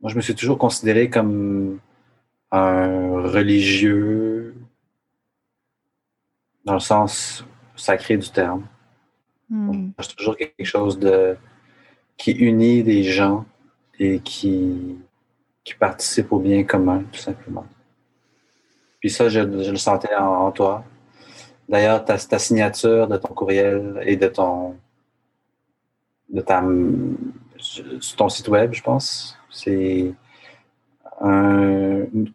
[0.01, 1.79] moi, je me suis toujours considéré comme
[2.51, 4.55] un religieux
[6.65, 8.67] dans le sens sacré du terme.
[9.49, 9.91] Hmm.
[9.99, 11.37] C'est toujours quelque chose de
[12.17, 13.45] qui unit des gens
[13.99, 14.97] et qui,
[15.67, 17.65] qui participe au bien commun, tout simplement.
[18.99, 20.83] Puis ça, je, le sentais en, toi.
[21.67, 24.75] D'ailleurs, ta, ta, signature de ton courriel et de ton
[26.29, 26.63] de ta
[28.17, 30.13] ton site web, je pense, c'est
[31.21, 32.31] une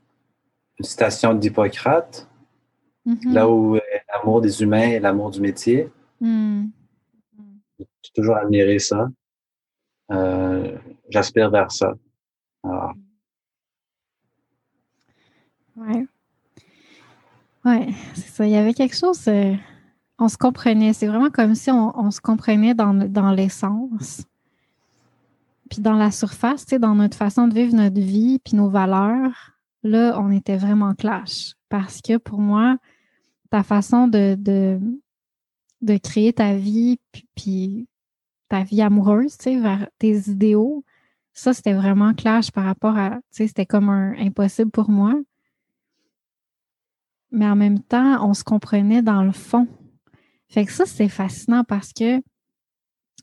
[0.83, 2.29] citation d'Hippocrate
[3.07, 3.33] Mm-hmm.
[3.33, 3.79] Là où
[4.15, 5.91] l'amour des humains et l'amour du métier.
[6.21, 6.67] Mm.
[7.79, 9.09] J'ai toujours admiré ça.
[10.13, 10.77] Euh,
[11.09, 11.95] j'aspire vers ça.
[15.77, 16.07] Ouais.
[17.65, 18.47] Ouais, c'est ça.
[18.47, 19.27] Il y avait quelque chose.
[19.29, 19.55] Euh,
[20.19, 20.93] on se comprenait.
[20.93, 24.23] C'est vraiment comme si on, se comprenait dans, dans l'essence.
[25.71, 30.21] Puis dans la surface, dans notre façon de vivre notre vie, puis nos valeurs, là,
[30.21, 31.55] on était vraiment clash.
[31.69, 32.77] Parce que pour moi,
[33.51, 34.79] ta façon de,
[36.03, 36.99] créer ta vie,
[37.35, 37.87] puis,
[38.49, 40.85] ta vie amoureuse, vers tes idéaux,
[41.33, 45.15] ça, c'était vraiment clash par rapport à, c'était comme impossible pour moi.
[47.33, 49.67] Mais en même temps, on se comprenait dans le fond.
[50.49, 52.23] Fait que ça, c'est fascinant parce que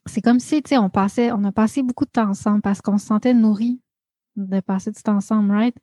[0.07, 2.81] c'est comme si, tu sais, on passait, on a passé beaucoup de temps ensemble parce
[2.81, 3.79] qu'on se sentait nourris
[4.35, 5.75] de passer du temps ensemble, right?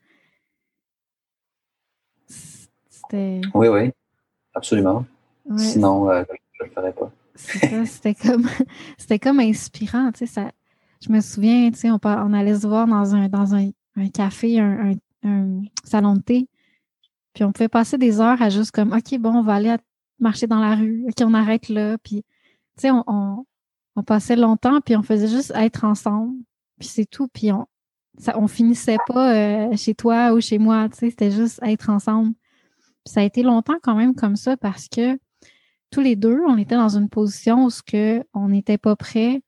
[2.27, 3.41] C'était.
[3.55, 3.93] Oui, oui.
[4.55, 5.05] Absolument.
[5.57, 6.25] Sinon, euh,
[6.59, 7.13] je ne le ferais pas.
[7.37, 8.49] c'était comme,
[8.99, 10.11] c'était comme inspirant.
[10.13, 10.51] Tu sais, ça,
[11.01, 13.71] je me souviens, tu sais, on, on allait se voir dans un, dans un,
[14.13, 14.95] café, un,
[15.85, 16.49] salon de thé.
[17.37, 19.77] Puis on pouvait passer des heures à juste comme, OK, bon, on va aller
[20.19, 21.05] marcher dans la rue.
[21.07, 21.97] OK, on arrête là.
[21.99, 22.25] Puis,
[22.77, 23.05] tu sais, on,
[23.95, 26.35] on, passait longtemps, puis on faisait juste être ensemble.
[26.81, 27.29] Puis c'est tout.
[27.29, 27.67] Puis on,
[28.19, 30.89] ça, on finissait pas euh, chez toi ou chez moi.
[30.89, 32.33] Tu sais, c'était juste être ensemble
[33.07, 35.19] ça a été longtemps quand même comme ça parce que
[35.91, 39.43] tous les deux, on était dans une position où que on n'était pas prêt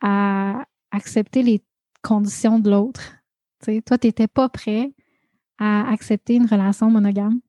[0.00, 1.62] à accepter les
[2.02, 3.16] conditions de l'autre.
[3.84, 4.92] toi, tu n'étais pas prêt
[5.58, 7.40] à accepter une relation monogame.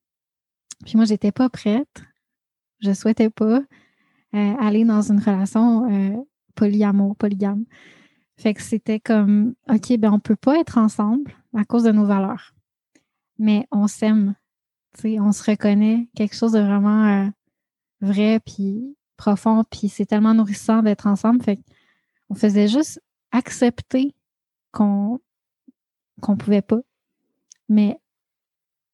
[0.85, 2.03] Puis moi, j'étais pas prête.
[2.79, 3.61] Je souhaitais pas
[4.35, 6.17] euh, aller dans une relation euh,
[6.55, 7.65] polyamour, polygame.
[8.37, 12.05] Fait que c'était comme, OK, ben on peut pas être ensemble à cause de nos
[12.05, 12.53] valeurs.
[13.37, 14.35] Mais on s'aime
[15.19, 17.27] on se reconnaît, quelque chose de vraiment euh,
[18.01, 21.43] vrai puis profond, puis c'est tellement nourrissant d'être ensemble.
[21.43, 21.59] Fait
[22.29, 24.15] on faisait juste accepter
[24.71, 25.19] qu'on
[26.21, 26.81] qu'on pouvait pas,
[27.69, 27.99] mais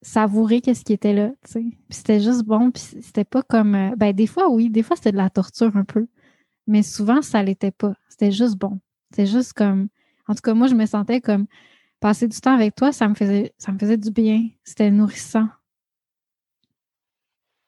[0.02, 1.66] savourer qu'est-ce qui était là, tu sais.
[1.90, 5.12] c'était juste bon, puis c'était pas comme euh, ben des fois oui, des fois c'était
[5.12, 6.08] de la torture un peu,
[6.68, 7.96] mais souvent ça l'était pas.
[8.10, 8.80] C'était juste bon.
[9.10, 9.88] C'était juste comme
[10.28, 11.48] en tout cas moi je me sentais comme
[12.00, 15.48] passer du temps avec toi, ça me faisait ça me faisait du bien, c'était nourrissant.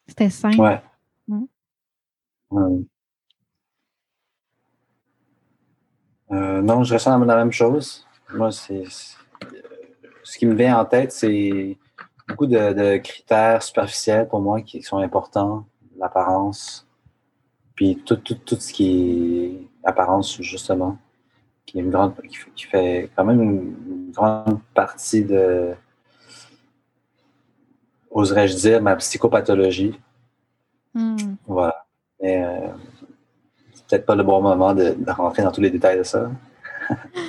[0.07, 0.59] C'était simple.
[0.59, 0.81] Ouais.
[6.31, 8.05] Euh, non, je ressens la même chose.
[8.33, 8.83] Moi, c'est
[10.27, 11.77] ce qui me vient en tête, c'est
[12.27, 15.65] beaucoup de, critères superficiels pour moi qui sont importants,
[15.97, 16.85] l'apparence,
[17.75, 19.45] puis tout, tout, tout, ce qui
[19.83, 20.97] est apparence, justement,
[21.65, 22.13] qui, est une grande,
[22.55, 25.73] qui fait quand même une grande partie de,
[28.11, 29.97] oserais-je dire, ma psychopathologie.
[30.93, 31.35] Hmm.
[31.45, 31.85] Voilà.
[32.21, 32.67] Mais euh,
[33.73, 36.29] c'est peut-être pas le bon moment de, rentrer dans tous les détails de ça.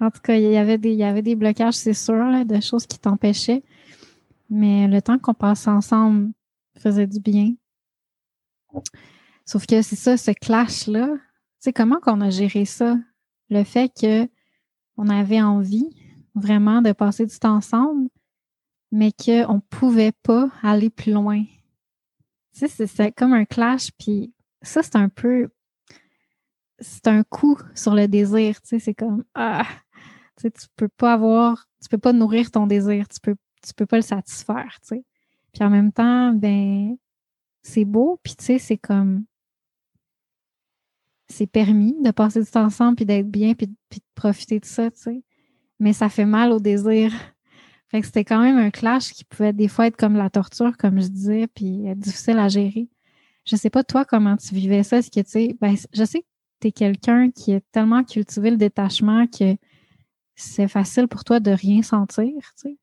[0.00, 2.60] En tout cas, il y avait des, il y avait des blocages, c'est sûr, de
[2.60, 3.62] choses qui t'empêchaient.
[4.50, 6.32] Mais le temps qu'on passait ensemble
[6.78, 7.54] faisait du bien.
[9.44, 11.20] Sauf que c'est ça, ce clash-là, tu
[11.58, 12.96] sais, comment qu'on a géré ça?
[13.48, 14.28] Le fait que
[14.96, 15.88] on avait envie
[16.34, 18.08] vraiment de passer du temps ensemble,
[18.92, 21.44] mais qu'on ne pouvait pas aller plus loin.
[22.54, 24.32] Tu sais, c'est comme un clash, puis
[24.62, 25.48] ça, c'est un peu.
[26.78, 29.24] C'est un coup sur le désir, tu sais, c'est comme.
[29.34, 29.66] Ah!
[30.36, 31.66] Tu sais, tu peux pas avoir.
[31.82, 35.04] Tu peux pas nourrir ton désir, tu peux, tu peux pas le satisfaire, tu sais.
[35.52, 36.96] Puis en même temps, ben,
[37.62, 39.24] c'est beau, puis tu sais, c'est comme.
[41.28, 44.64] C'est permis de passer du temps ensemble, puis d'être bien, puis, puis de profiter de
[44.64, 45.22] ça, tu sais.
[45.80, 47.12] Mais ça fait mal au désir
[47.88, 50.76] fait que c'était quand même un clash qui pouvait des fois être comme la torture,
[50.76, 52.88] comme je disais, puis être difficile à gérer.
[53.44, 54.98] Je sais pas, toi, comment tu vivais ça?
[54.98, 56.26] Est-ce que, tu sais, ben, je sais que
[56.60, 59.56] tu es quelqu'un qui a tellement cultivé le détachement que
[60.36, 62.76] c'est facile pour toi de rien sentir, tu sais.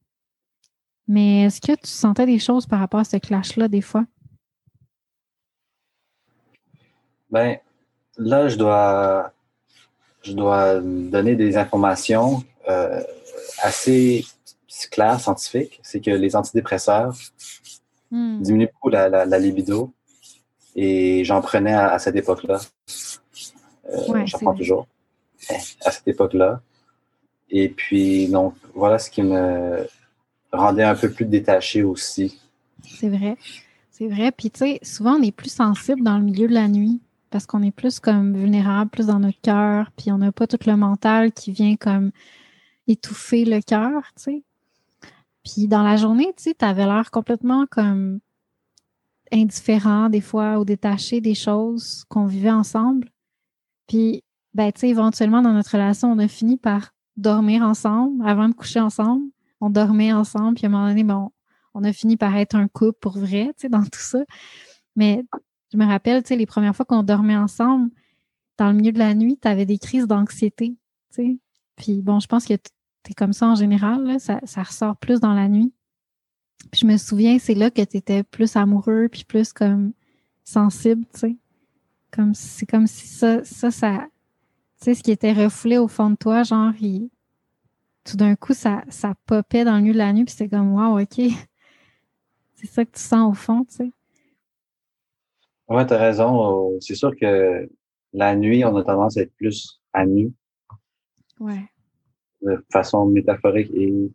[1.07, 4.05] Mais est-ce que tu sentais des choses par rapport à ce clash-là, des fois?
[7.29, 7.57] Ben,
[8.17, 9.33] là, je dois,
[10.21, 13.01] je dois donner des informations euh,
[13.61, 14.25] assez
[14.91, 17.15] clair, scientifique, c'est que les antidépresseurs
[18.11, 18.41] hmm.
[18.41, 19.93] diminuent beaucoup la, libido.
[20.75, 22.59] Et j'en prenais à, cette époque-là.
[23.89, 24.87] Euh, j'en prends toujours.
[25.49, 26.61] À cette époque-là.
[27.55, 29.87] Et puis, donc, voilà ce qui me
[30.51, 32.41] rendait un peu plus détaché aussi.
[32.81, 33.37] C'est vrai.
[33.91, 34.31] C'est vrai.
[34.31, 36.99] Puis, tu sais, souvent, on est plus sensible dans le milieu de la nuit
[37.29, 40.57] parce qu'on est plus comme vulnérable, plus dans notre cœur, puis on n'a pas tout
[40.65, 42.11] le mental qui vient comme
[42.87, 44.43] étouffer le cœur, tu sais.
[45.43, 48.19] Puis dans la journée, tu sais, avais l'air complètement comme
[49.31, 53.09] indifférent des fois ou détaché des choses qu'on vivait ensemble.
[53.87, 54.23] Puis,
[54.53, 58.53] ben, tu sais, éventuellement dans notre relation, on a fini par dormir ensemble avant de
[58.53, 59.25] coucher ensemble.
[59.61, 61.31] On dormait ensemble, puis à un moment donné, bon,
[61.73, 64.19] on a fini par être un couple pour vrai, tu sais, dans tout ça.
[64.95, 65.23] Mais
[65.71, 67.89] je me rappelle, tu sais, les premières fois qu'on dormait ensemble,
[68.57, 70.75] dans le milieu de la nuit, tu avais des crises d'anxiété,
[71.13, 71.37] tu sais.
[71.75, 72.53] Puis bon, je pense que
[73.03, 75.73] T'es comme ça en général, ça, ressort plus dans la nuit.
[76.71, 79.91] Puis je me souviens, c'est là que tu étais plus amoureux, puis plus comme
[80.45, 81.37] sensible, tu sais.
[82.11, 84.12] Comme c'est comme si ça, ça, ça, tu
[84.83, 86.71] sais, ce qui était refoulé au fond de toi, genre,
[88.03, 90.73] tout d'un coup, ça, ça popait dans le milieu de la nuit, puis c'était comme,
[90.73, 91.15] wow, OK.
[92.55, 93.91] C'est ça que tu sens au fond, tu sais.
[95.67, 96.79] Ouais, t'as raison.
[96.79, 97.69] C'est sûr que
[98.13, 100.31] la nuit, on a tendance à être plus à nu.
[101.39, 101.67] Ouais
[102.43, 104.11] de façon métaphorique et,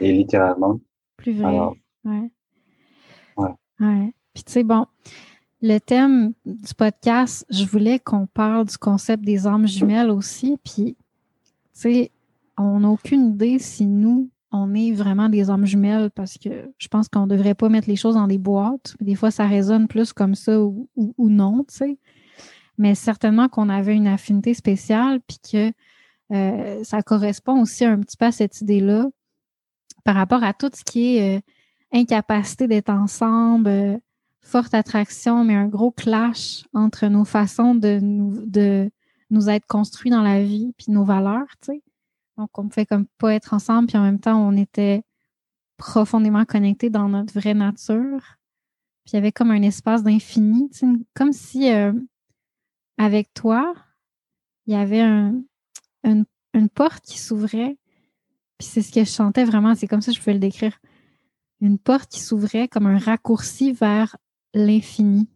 [0.00, 0.80] et littéralement.
[1.16, 1.58] Plus vrai.
[2.04, 2.30] ouais.
[3.80, 4.14] ouais.
[4.34, 4.86] Puis tu sais, bon,
[5.62, 10.58] le thème du podcast, je voulais qu'on parle du concept des âmes jumelles aussi.
[10.64, 10.96] Puis, tu
[11.72, 12.10] sais,
[12.58, 16.88] on n'a aucune idée si nous, on est vraiment des âmes jumelles parce que je
[16.88, 18.96] pense qu'on ne devrait pas mettre les choses dans des boîtes.
[19.00, 20.88] Des fois, ça résonne plus comme ça ou,
[21.18, 21.98] non, tu sais.
[22.76, 25.72] Mais certainement qu'on avait une affinité spéciale, puis que
[26.32, 29.08] euh, ça correspond aussi un petit peu à cette idée-là
[30.04, 31.40] par rapport à tout ce qui est euh,
[31.92, 33.96] incapacité d'être ensemble, euh,
[34.42, 38.90] forte attraction, mais un gros clash entre nos façons de nous, de
[39.30, 41.82] nous être construits dans la vie puis nos valeurs, tu sais.
[42.36, 45.04] Donc, on ne fait comme pas être ensemble, puis en même temps, on était
[45.76, 48.38] profondément connectés dans notre vraie nature.
[49.04, 50.70] Puis il y avait comme un espace d'infini,
[51.14, 51.68] comme si
[52.98, 53.74] avec toi,
[54.66, 55.42] il y avait un,
[56.04, 57.76] une, porte qui s'ouvrait.
[58.58, 60.78] Puis c'est ce que je chantais vraiment, c'est comme ça que je peux le décrire.
[61.60, 64.16] Une porte qui s'ouvrait comme un raccourci vers
[64.54, 65.28] l'infini.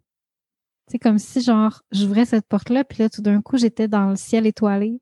[0.88, 4.16] C'est comme si, genre, j'ouvrais cette porte-là, puis là, tout d'un coup, j'étais dans le
[4.16, 5.00] ciel étoilé,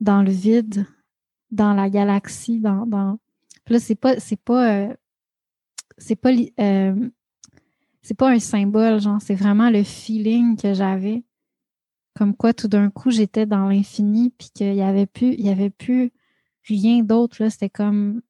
[0.00, 0.86] dans le vide,
[1.50, 2.86] dans la galaxie, dans.
[2.86, 3.18] dans...
[3.64, 4.18] Puis là, c'est pas.
[4.20, 4.72] C'est pas.
[4.72, 4.94] Euh,
[5.98, 6.30] c'est pas.
[6.60, 7.10] Euh,
[8.02, 11.22] c'est pas un symbole, genre, c'est vraiment le feeling que j'avais
[12.14, 15.50] comme quoi tout d'un coup j'étais dans l'infini puis qu'il y avait plus il y
[15.50, 16.12] avait plus
[16.64, 18.22] rien d'autre là c'était comme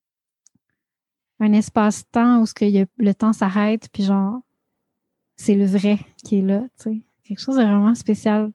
[1.40, 2.64] un espace-temps où ce que
[2.96, 4.40] le temps s'arrête puis genre
[5.36, 8.50] c'est le vrai qui est là tu sais quelque chose de vraiment spécial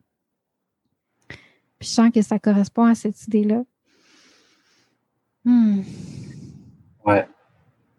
[1.27, 3.63] puis je sens que ça correspond à cette idée là
[5.45, 5.81] hmm.
[7.05, 7.27] ouais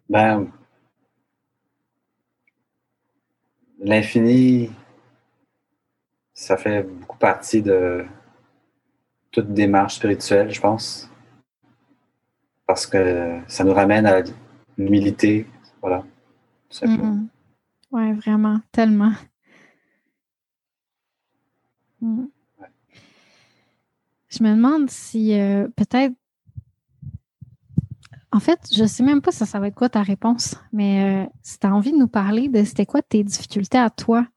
[0.09, 0.51] ben
[3.79, 4.69] l'infini
[6.39, 8.05] ça fait beaucoup partie de
[9.31, 11.09] toute démarche spirituelle, je pense.
[12.65, 14.21] Parce que ça nous ramène à
[14.77, 15.45] l'humilité,
[15.81, 16.03] voilà.
[16.71, 17.27] Mm-hmm.
[17.91, 19.13] Oui, vraiment, tellement.
[22.01, 22.25] Mm.
[24.29, 26.13] Je me demande si euh, peut-être.
[28.31, 31.25] En fait, je ne sais même pas si ça va être quoi ta réponse, mais
[31.25, 34.27] euh, si tu as envie de nous parler de c'était quoi tes difficultés à toi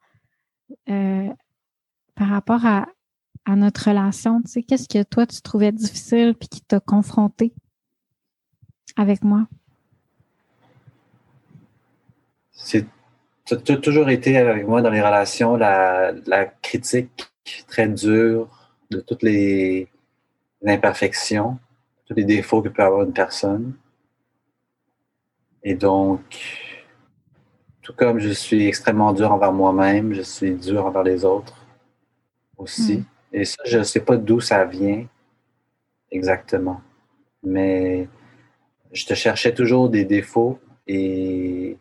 [0.89, 1.29] euh,
[2.15, 2.87] par rapport à,
[3.49, 7.53] notre relation, tu sais, qu'est-ce que toi tu trouvais difficile puis qui t'a confronté
[8.97, 9.47] avec moi?
[12.53, 12.87] c'est
[13.45, 17.33] tu as toujours été avec moi dans les relations la, la critique
[17.69, 18.49] très dure
[18.91, 19.89] de toutes les,
[20.65, 21.59] imperfections,
[22.07, 23.75] tous les défauts que peut avoir une personne.
[25.63, 26.21] Et donc,
[27.83, 31.67] tout comme je suis extrêmement dur envers moi-même, je suis dur envers les autres
[32.57, 32.99] aussi.
[32.99, 33.05] Hmm.
[33.33, 35.07] Et ça, je ne sais pas d'où ça vient
[36.11, 36.81] exactement.
[37.43, 38.09] Mais
[38.93, 41.79] je te cherchais toujours des défauts et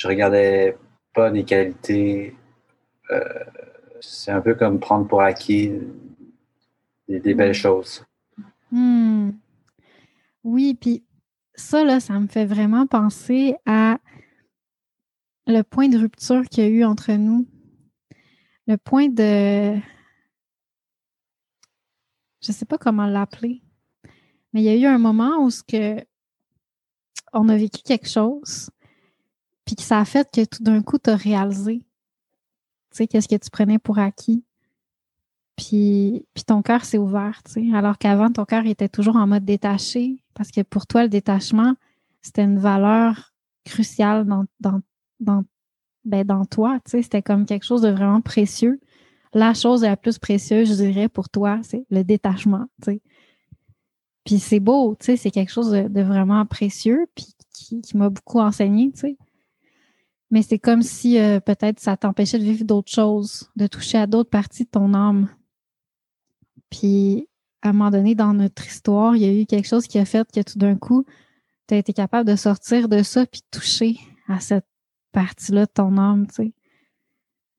[0.00, 0.78] je regardais
[1.12, 2.34] pas les qualités.
[3.10, 3.44] Euh,
[4.00, 5.72] c'est un peu comme prendre pour acquis
[7.06, 7.54] des, belles hmm.
[7.54, 8.04] choses.
[8.70, 9.32] Hmm.
[10.42, 11.04] Oui, puis
[11.54, 13.98] ça, là, ça me fait vraiment penser à
[15.46, 17.46] le point de rupture qu'il y a eu entre nous.
[18.66, 19.74] Le point de.
[22.40, 23.60] Je ne sais pas comment l'appeler,
[24.54, 26.02] mais il y a eu un moment où ce que
[27.34, 28.70] on a vécu quelque chose,
[29.70, 31.84] puis que ça a fait que tout d'un coup, tu as réalisé, tu
[32.90, 34.42] sais, qu'est-ce que tu prenais pour acquis.
[35.54, 37.76] Puis, puis ton cœur s'est ouvert, tu sais.
[37.76, 41.76] Alors qu'avant, ton cœur était toujours en mode détaché, parce que pour toi, le détachement,
[42.20, 43.32] c'était une valeur
[43.64, 44.80] cruciale dans, dans,
[45.20, 45.44] dans,
[46.04, 47.02] ben, dans toi, tu sais.
[47.02, 48.80] C'était comme quelque chose de vraiment précieux.
[49.34, 53.02] La chose la plus précieuse, je dirais, pour toi, c'est le détachement, tu sais.
[54.24, 58.08] Puis c'est beau, tu sais, c'est quelque chose de, vraiment précieux, puis qui, qui m'a
[58.08, 59.16] beaucoup enseigné, tu sais.
[60.30, 64.06] Mais c'est comme si euh, peut-être ça t'empêchait de vivre d'autres choses, de toucher à
[64.06, 65.28] d'autres parties de ton âme.
[66.70, 67.28] Puis,
[67.62, 70.04] à un moment donné, dans notre histoire, il y a eu quelque chose qui a
[70.04, 71.04] fait que tout d'un coup,
[71.66, 73.96] tu as été capable de sortir de ça puis de toucher
[74.28, 74.66] à cette
[75.12, 76.52] partie-là de ton âme, tu sais.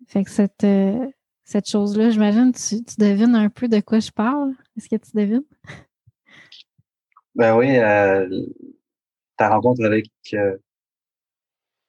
[0.08, 1.08] Fait que cette, euh,
[1.44, 4.54] cette chose-là, j'imagine, tu, tu devines un peu de quoi je parle?
[4.78, 5.44] Est-ce que tu devines?
[7.36, 8.46] Ben oui, euh,
[9.38, 10.10] ta rencontre avec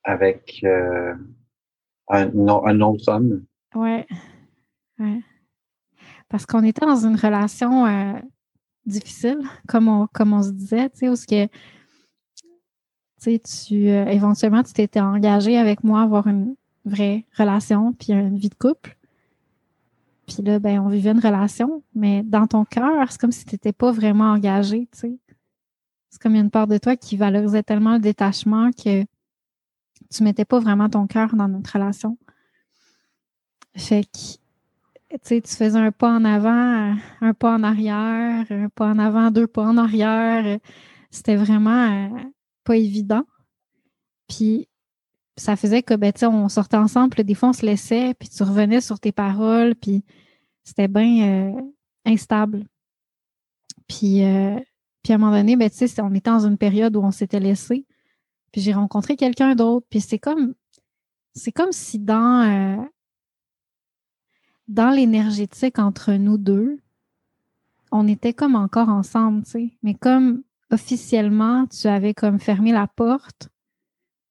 [0.04, 1.14] avec euh,
[2.08, 3.44] un, un, autre homme.
[3.74, 4.04] Oui.
[6.28, 8.18] Parce qu'on était dans une relation euh,
[8.86, 11.48] difficile, comme on, comme on se disait, tu sais, où ce que
[13.24, 18.36] tu euh, éventuellement tu t'étais engagé avec moi à avoir une vraie relation puis une
[18.36, 18.96] vie de couple.
[20.26, 23.54] Puis là, ben, on vivait une relation, mais dans ton cœur, c'est comme si tu
[23.54, 25.18] n'étais pas vraiment engagé, tu sais.
[26.10, 29.04] C'est comme une part de toi qui valorisait tellement le détachement que
[30.12, 32.18] tu mettais pas vraiment ton cœur dans notre relation.
[33.76, 34.18] Fait que,
[35.12, 38.98] tu sais, tu faisais un pas en avant, un pas en arrière, un pas en
[38.98, 40.58] avant, deux pas en arrière.
[41.10, 42.20] C'était vraiment euh,
[42.64, 43.24] pas évident.
[44.28, 44.68] Puis,
[45.36, 48.28] ça faisait que, ben, tu sais, on sortait ensemble, des fois, on se laissait, puis
[48.28, 50.04] tu revenais sur tes paroles, puis
[50.62, 51.60] c'était bien euh,
[52.04, 52.64] instable.
[53.88, 54.58] Puis, euh,
[55.02, 57.10] puis, à un moment donné, ben, tu sais, on était dans une période où on
[57.10, 57.86] s'était laissé.
[58.52, 59.86] Puis j'ai rencontré quelqu'un d'autre.
[59.90, 60.54] Puis c'est comme
[61.34, 62.82] c'est comme si dans euh,
[64.68, 66.78] dans l'énergétique entre nous deux,
[67.90, 69.70] on était comme encore ensemble, tu sais.
[69.82, 73.48] Mais comme officiellement, tu avais comme fermé la porte,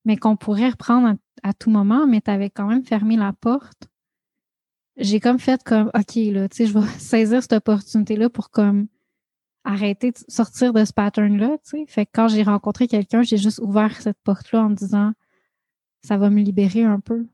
[0.06, 3.88] mais qu'on pourrait reprendre à, tout moment, mais tu avais quand même fermé la porte.
[4.98, 8.88] J'ai comme fait comme OK, là, tu sais, je vais saisir cette opportunité-là pour comme
[9.64, 11.86] arrêter de sortir de ce pattern-là, tu sais.
[11.88, 15.14] Fait que quand j'ai rencontré quelqu'un, j'ai juste ouvert cette porte-là en me disant
[16.04, 17.28] ça va me libérer un peu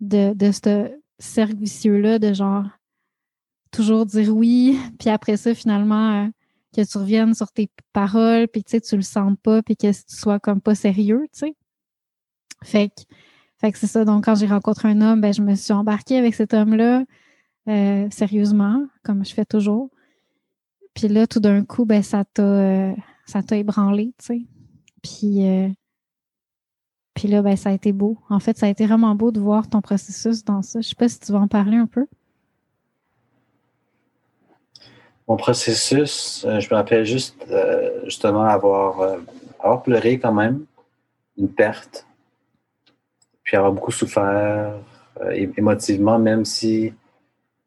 [0.00, 2.64] de, de ce cercle vicieux-là de genre
[3.70, 6.28] toujours dire oui, puis après ça, finalement, euh,
[6.74, 9.86] que tu reviennes sur tes paroles, puis tu sais, tu le sens pas, puis que
[9.86, 11.54] tu sois comme pas sérieux, tu sais.
[12.62, 13.02] Fait que,
[13.60, 14.04] fait que c'est ça.
[14.04, 17.04] Donc, quand j'ai rencontré un homme, ben, je me suis embarquée avec cet homme-là,
[17.68, 19.90] euh, sérieusement, comme je fais toujours.
[21.00, 22.94] Puis là, tout d'un coup, ben, ça t'a euh,
[23.52, 24.40] ébranlé, tu sais.
[25.02, 25.70] Puis, euh,
[27.14, 28.18] puis là, ben, ça a été beau.
[28.28, 30.82] En fait, ça a été vraiment beau de voir ton processus dans ça.
[30.82, 32.06] Je sais pas si tu vas en parler un peu.
[35.26, 37.46] Mon processus, euh, je me rappelle juste
[38.04, 39.16] justement avoir,
[39.58, 40.66] avoir pleuré quand même,
[41.38, 42.06] une perte,
[43.42, 44.74] puis avoir beaucoup souffert
[45.32, 46.92] émotivement, même si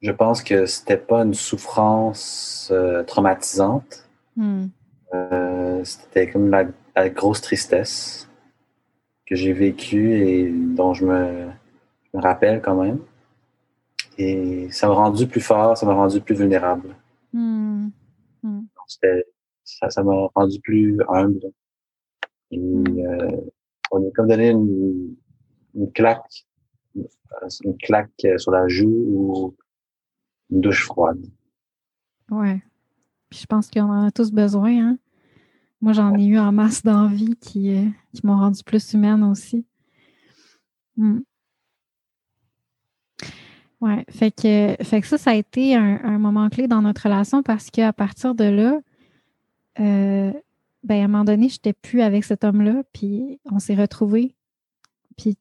[0.04, 4.08] je pense que c'était pas une souffrance euh, traumatisante.
[4.36, 4.66] Hmm.
[5.14, 6.66] Euh, c'était comme la,
[7.10, 8.30] grosse tristesse
[9.26, 11.48] que j'ai vécue et dont je me,
[12.14, 13.00] rappelle quand même.
[14.18, 16.96] Et ça m'a rendu plus fort, ça m'a rendu plus vulnérable.
[17.32, 17.88] Hmm.
[18.44, 18.62] Hmm.
[19.64, 21.50] Ça m'a rendu plus humble.
[22.52, 23.32] Et euh,
[23.90, 25.16] on est comme donné une,
[25.74, 26.46] une claque,
[27.64, 29.56] une claque sur la joue ou
[30.62, 31.26] douche froide.
[32.30, 32.62] Ouais.
[33.32, 34.90] je pense qu'on en a tous besoin.
[34.90, 34.98] Hein?
[35.82, 39.66] Moi, j'en ai eu en masse d'envie qui, euh, qui m'ont rendu plus humaine aussi.
[40.98, 41.20] Mm.
[43.82, 47.44] Ouais, fait que, fait que ça, ça a été un, moment clé dans notre relation
[47.44, 48.80] parce qu'à partir de là,
[49.82, 50.32] euh,
[50.84, 54.36] ben, à un moment donné, je n'étais plus avec cet homme-là, puis on s'est retrouvés.
[55.18, 55.38] Puis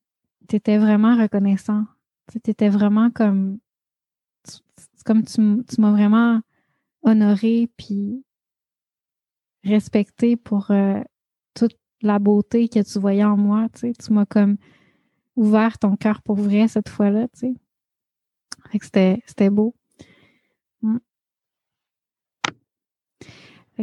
[0.49, 1.85] tu étais vraiment reconnaissant.
[2.33, 3.59] Tu étais vraiment comme.
[5.03, 5.41] Comme tu,
[5.79, 6.41] m'as vraiment
[7.03, 8.25] honoré, puis
[9.65, 11.01] respecté pour euh,
[11.55, 13.69] toute la beauté que tu voyais en moi.
[13.75, 14.57] Tu m'as comme
[15.37, 17.29] ouvert ton cœur pour vrai cette fois-là.
[17.29, 17.55] Tu sais
[19.27, 19.75] c'était beau.
[20.83, 20.99] Mm.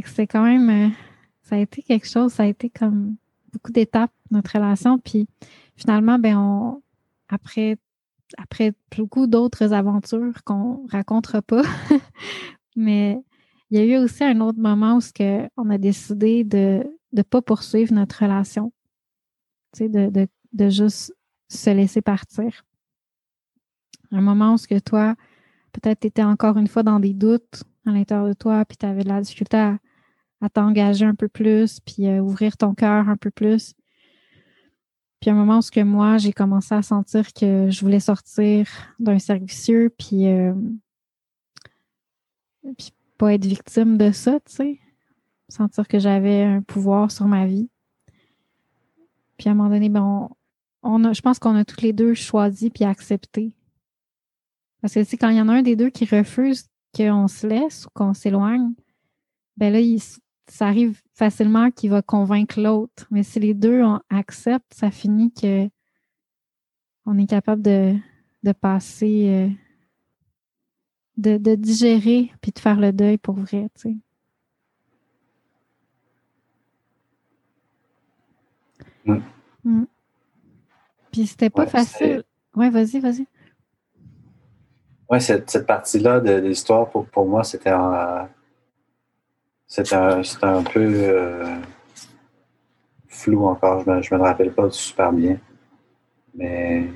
[0.06, 0.90] c'était quand même, euh,
[1.44, 3.16] ça a été quelque chose, ça a été comme
[3.52, 4.98] beaucoup d'étapes, notre relation.
[5.00, 5.28] Puis
[5.76, 6.82] finalement, ben on,
[7.28, 7.78] après,
[8.38, 11.64] après beaucoup d'autres aventures qu'on racontera pas,
[12.76, 13.20] mais
[13.70, 15.24] il y a eu aussi un autre moment où
[15.58, 18.72] on a décidé de ne pas poursuivre notre relation.
[19.74, 21.14] Tu sais, de, de, de juste
[21.50, 22.64] se laisser partir.
[24.12, 25.16] Un moment où ce que toi,
[25.72, 28.86] peut-être tu étais encore une fois dans des doutes à l'intérieur de toi, puis tu
[28.86, 29.80] avais de la difficulté à,
[30.54, 33.74] t'engager un peu plus, puis euh, ouvrir ton cœur un peu plus.
[35.20, 38.68] Puis un moment où ce que moi, j'ai commencé à sentir que je voulais sortir
[39.00, 40.54] d'un cercle vicieux, puis, euh,
[43.18, 44.80] pas être victime de ça, tu sais.
[45.50, 47.70] Sentir que j'avais un pouvoir sur ma vie.
[49.38, 50.30] Puis à un moment donné, ben
[50.84, 53.54] on, a, je pense qu'on a tous les deux choisi puis accepté
[54.82, 57.86] parce que quand il y en a un des deux qui refuse qu'on se laisse
[57.86, 58.74] ou qu'on s'éloigne,
[59.58, 59.80] ben là,
[60.52, 63.08] ça arrive facilement qu'il va convaincre l'autre.
[63.12, 65.70] Mais si les deux acceptent, ça finit que
[67.06, 67.96] on est capable de,
[68.62, 69.50] passer, euh,
[71.18, 73.96] de, digérer puis de faire le deuil pour vrai, tu sais.
[79.64, 79.86] Mm.
[81.12, 82.24] Puis c'était pas facile.
[82.56, 83.26] Ouais, vas-y, vas-y.
[85.10, 88.30] Oui, cette, cette partie-là de, l'histoire, pour, pour moi, c'était un,
[89.70, 91.56] c'était un, un, peu euh,
[93.08, 93.84] flou encore.
[93.86, 95.40] Je ne me, rappelle pas super bien.
[96.34, 96.90] Mais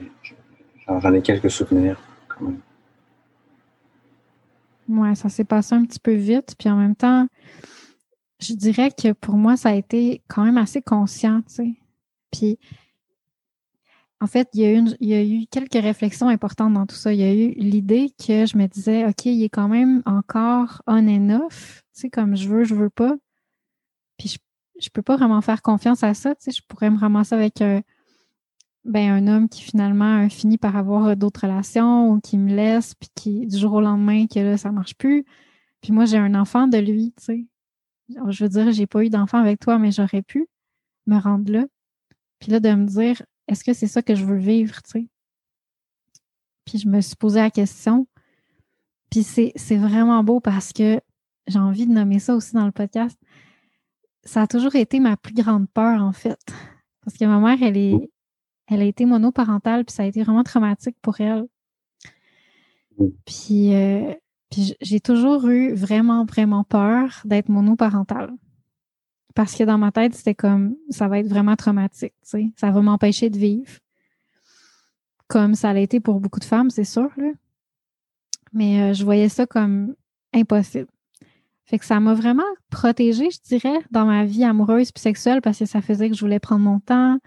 [0.87, 2.59] j'en ai quelques souvenirs quand même.
[4.89, 6.55] Oui, ça s'est passé un petit peu vite.
[6.57, 7.27] Puis en même temps,
[8.39, 11.73] je dirais que pour moi, ça a été quand même assez conscient, tu sais.
[12.31, 12.57] Puis
[14.23, 14.61] en fait, il
[15.01, 17.11] y, a eu quelques réflexions importantes dans tout ça.
[17.11, 20.81] Il y a eu l'idée que je me disais, OK, il est quand même encore
[20.87, 23.17] on and off, tu sais, comme je veux, je veux pas.
[24.17, 24.37] Puis je,
[24.79, 27.59] je peux pas vraiment faire confiance à ça, tu sais, je pourrais me ramasser avec
[27.59, 27.81] un,
[28.85, 32.95] ben, un homme qui finalement a fini par avoir d'autres relations ou qui me laisse,
[32.95, 35.25] puis qui, du jour au lendemain, que là, ça marche plus.
[35.81, 37.45] Puis moi, j'ai un enfant de lui, tu sais.
[38.29, 40.47] Je veux dire, j'ai pas eu d'enfant avec toi, mais j'aurais pu
[41.07, 41.65] me rendre là.
[42.39, 45.07] Puis là, de me dire, est-ce que c'est ça que je veux vivre, tu sais?
[46.65, 48.07] Puis je me suis posé la question.
[49.09, 50.99] Puis c'est, vraiment beau parce que
[51.47, 53.19] j'ai envie de nommer ça aussi dans le podcast.
[54.23, 56.39] Ça a toujours été ma plus grande peur, en fait.
[57.03, 58.09] Parce que ma mère, elle est,
[58.67, 61.45] elle a été monoparentale, puis ça a été vraiment traumatique pour elle.
[63.25, 64.13] Puis, euh,
[64.49, 68.31] puis j'ai toujours eu vraiment, vraiment peur d'être monoparentale.
[69.35, 72.51] Parce que dans ma tête, c'était comme ça va être vraiment traumatique, tu sais.
[72.55, 73.71] Ça va m'empêcher de vivre.
[75.27, 77.31] Comme ça l'a été pour beaucoup de femmes, c'est sûr, là.
[78.53, 79.95] Mais euh, je voyais ça comme
[80.33, 80.87] impossible.
[81.65, 85.59] Fait que ça m'a vraiment protégée, je dirais, dans ma vie amoureuse puis sexuelle parce
[85.59, 87.17] que ça faisait que je voulais prendre mon temps.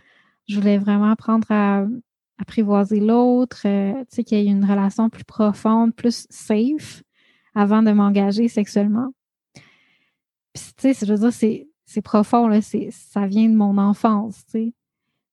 [0.47, 1.85] Je voulais vraiment apprendre à
[2.39, 7.03] apprivoiser l'autre, euh, tu sais, qu'il y ait une relation plus profonde, plus safe
[7.55, 9.13] avant de m'engager sexuellement.
[10.53, 14.45] Puis, tu sais, je veux dire, c'est c'est profond, là, ça vient de mon enfance,
[14.47, 14.75] tu sais.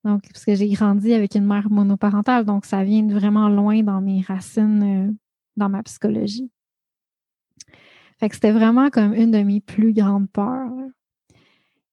[0.04, 4.02] Donc, parce que j'ai grandi avec une mère monoparentale, donc ça vient vraiment loin dans
[4.02, 5.14] mes racines, euh,
[5.56, 6.52] dans ma psychologie.
[8.20, 10.72] Fait que c'était vraiment comme une de mes plus grandes peurs.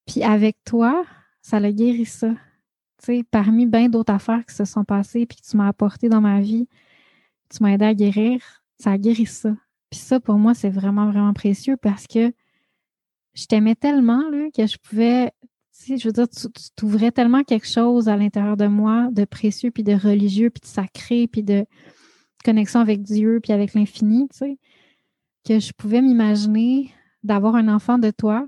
[0.07, 1.05] Puis avec toi,
[1.41, 2.31] ça l'a guéri ça.
[2.99, 6.09] Tu sais, parmi bien d'autres affaires qui se sont passées puis que tu m'as apporté
[6.09, 6.69] dans ma vie,
[7.49, 9.55] tu m'as aidé à guérir, ça a guéri ça.
[9.89, 12.33] Puis ça, pour moi, c'est vraiment, vraiment précieux parce que
[13.35, 17.45] je t'aimais tellement là, que je pouvais, tu sais, je veux dire, tu t'ouvrais tellement
[17.45, 21.43] quelque chose à l'intérieur de moi de précieux, puis de religieux, puis de sacré, puis
[21.43, 21.65] de
[22.45, 24.59] connexion avec Dieu, puis avec l'infini, tu sais,
[25.47, 28.47] que je pouvais m'imaginer d'avoir un enfant de toi,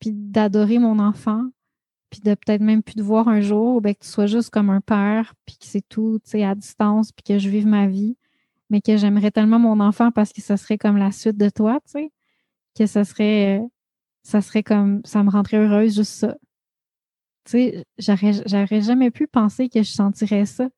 [0.00, 1.44] puis d'adorer mon enfant,
[2.10, 4.70] puis de peut-être même plus te voir un jour, ben, que tu sois juste comme
[4.70, 7.86] un père, puis que c'est tout, tu sais, à distance, puis que je vive ma
[7.86, 8.16] vie,
[8.70, 11.80] mais que j'aimerais tellement mon enfant parce que ça serait comme la suite de toi,
[11.84, 12.12] tu sais,
[12.76, 13.66] que ça serait euh,
[14.28, 16.36] ça serait comme, ça me rendrait heureuse, juste ça.
[17.44, 17.86] Tu sais,
[18.46, 20.68] j'aurais jamais pu penser que je sentirais ça.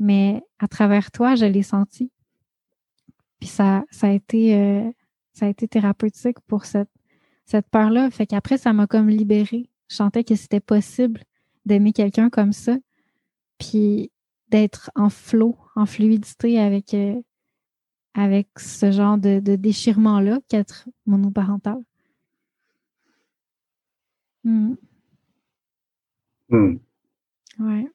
[0.00, 2.10] mais à travers toi, je l'ai senti.
[3.38, 4.90] Puis ça, ça a été, euh,
[5.34, 6.90] ça a été thérapeutique pour cette,
[7.44, 8.10] cette peur-là.
[8.10, 9.70] Fait qu'après, ça m'a comme libérée.
[9.88, 11.22] Je sentais que c'était possible
[11.66, 12.76] d'aimer quelqu'un comme ça,
[13.58, 14.10] puis
[14.48, 17.22] d'être en flot, en fluidité avec, euh,
[18.14, 21.78] avec ce genre de, déchirement-là qu'être monoparental.
[24.44, 24.74] Hmm.
[27.58, 27.88] Ouais.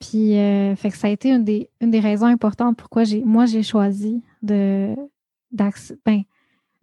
[0.00, 3.24] Puis, euh, fait que ça a été une des, une des raisons importantes pourquoi j'ai,
[3.24, 4.94] moi, j'ai choisi de,
[5.52, 6.22] ben,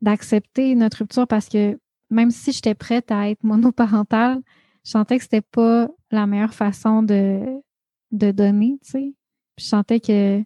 [0.02, 1.80] d'accepter notre rupture parce que
[2.10, 4.42] même si j'étais prête à être monoparentale,
[4.84, 7.62] je sentais que c'était pas la meilleure façon de,
[8.12, 9.14] de donner, tu sais.
[9.58, 10.44] je sentais que,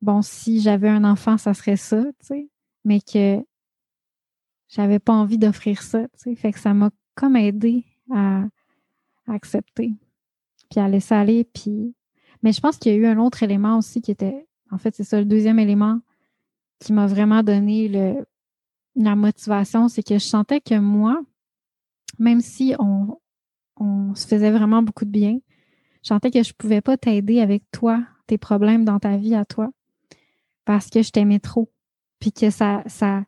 [0.00, 2.48] bon, si j'avais un enfant, ça serait ça, tu sais,
[2.84, 3.44] mais que
[4.74, 6.34] j'avais pas envie d'offrir ça, tu sais.
[6.34, 8.44] Fait que ça m'a comme aidé à,
[9.28, 9.94] accepter,
[10.70, 11.94] puis à laisser aller, puis...
[12.42, 14.94] Mais je pense qu'il y a eu un autre élément aussi qui était, en fait,
[14.94, 16.00] c'est ça, le deuxième élément
[16.78, 18.26] qui m'a vraiment donné le,
[18.96, 21.22] la motivation, c'est que je sentais que moi,
[22.18, 23.18] même si on,
[23.76, 25.38] on se faisait vraiment beaucoup de bien,
[26.02, 29.46] je sentais que je pouvais pas t'aider avec toi, tes problèmes dans ta vie à
[29.46, 29.70] toi,
[30.66, 31.72] parce que je t'aimais trop,
[32.18, 33.24] puis que ça, ça,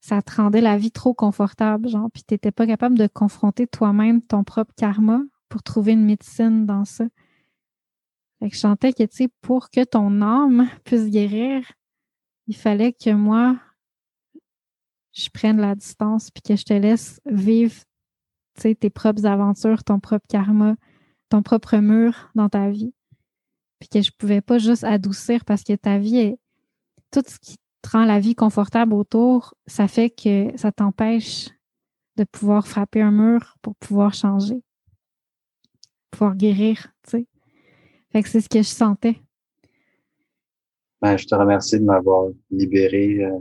[0.00, 3.66] ça te rendait la vie trop confortable, genre, puis tu n'étais pas capable de confronter
[3.66, 7.04] toi-même ton propre karma pour trouver une médecine dans ça.
[8.38, 11.70] Fait que je sentais que, tu sais, pour que ton âme puisse guérir,
[12.46, 13.58] il fallait que moi,
[15.12, 17.74] je prenne la distance puis que je te laisse vivre
[18.54, 20.76] tes propres aventures, ton propre karma,
[21.28, 22.92] ton propre mur dans ta vie.
[23.78, 26.38] Puis que je pouvais pas juste adoucir parce que ta vie est.
[27.10, 31.48] Tout ce qui te rend la vie confortable autour, ça fait que ça t'empêche
[32.16, 34.62] de pouvoir frapper un mur pour pouvoir changer,
[36.10, 37.26] pouvoir guérir, tu sais.
[38.12, 39.20] Fait que c'est ce que je sentais.
[41.00, 43.38] Ben, je te remercie de m'avoir libéré euh,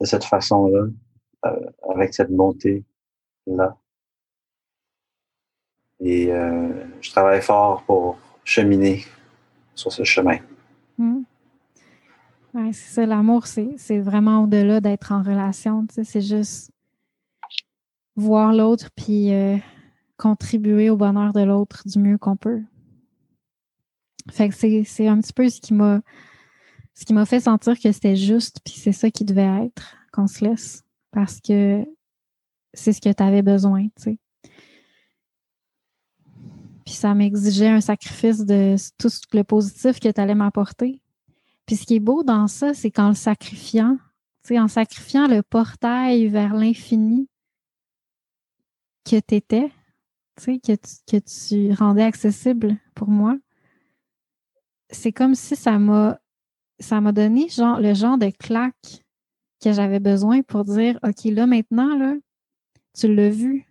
[0.00, 0.86] de cette façon-là,
[1.46, 3.76] euh, avec cette montée-là.
[6.00, 9.04] Et euh, je travaille fort pour cheminer
[9.74, 10.38] sur ce chemin.
[12.54, 12.72] Hmm.
[12.72, 15.86] c'est ça, l'amour, c'est vraiment au-delà d'être en relation.
[15.90, 16.70] C'est juste
[18.16, 19.32] voir l'autre puis
[20.16, 22.62] contribuer au bonheur de l'autre du mieux qu'on peut.
[24.30, 26.00] Fait que c'est un petit peu ce qui m'a
[26.94, 30.28] ce qui m'a fait sentir que c'était juste, puis c'est ça qui devait être, qu'on
[30.28, 31.84] se laisse, parce que
[32.72, 34.18] c'est ce que tu avais besoin, tu sais.
[36.84, 41.00] Puis ça m'exigeait un sacrifice de tout le positif que tu allais m'apporter.
[41.66, 43.98] Puis ce qui est beau dans ça, c'est qu'en le sacrifiant,
[44.44, 47.28] tu en sacrifiant le portail vers l'infini
[49.04, 49.70] que tu étais,
[50.36, 50.74] tu sais, que
[51.10, 53.36] que tu rendais accessible pour moi,
[54.90, 56.18] c'est comme si ça m'a
[56.78, 59.04] ça m'a donné le genre de claque
[59.62, 62.14] que j'avais besoin pour dire OK, là maintenant, là,
[62.94, 63.66] tu l'as vu,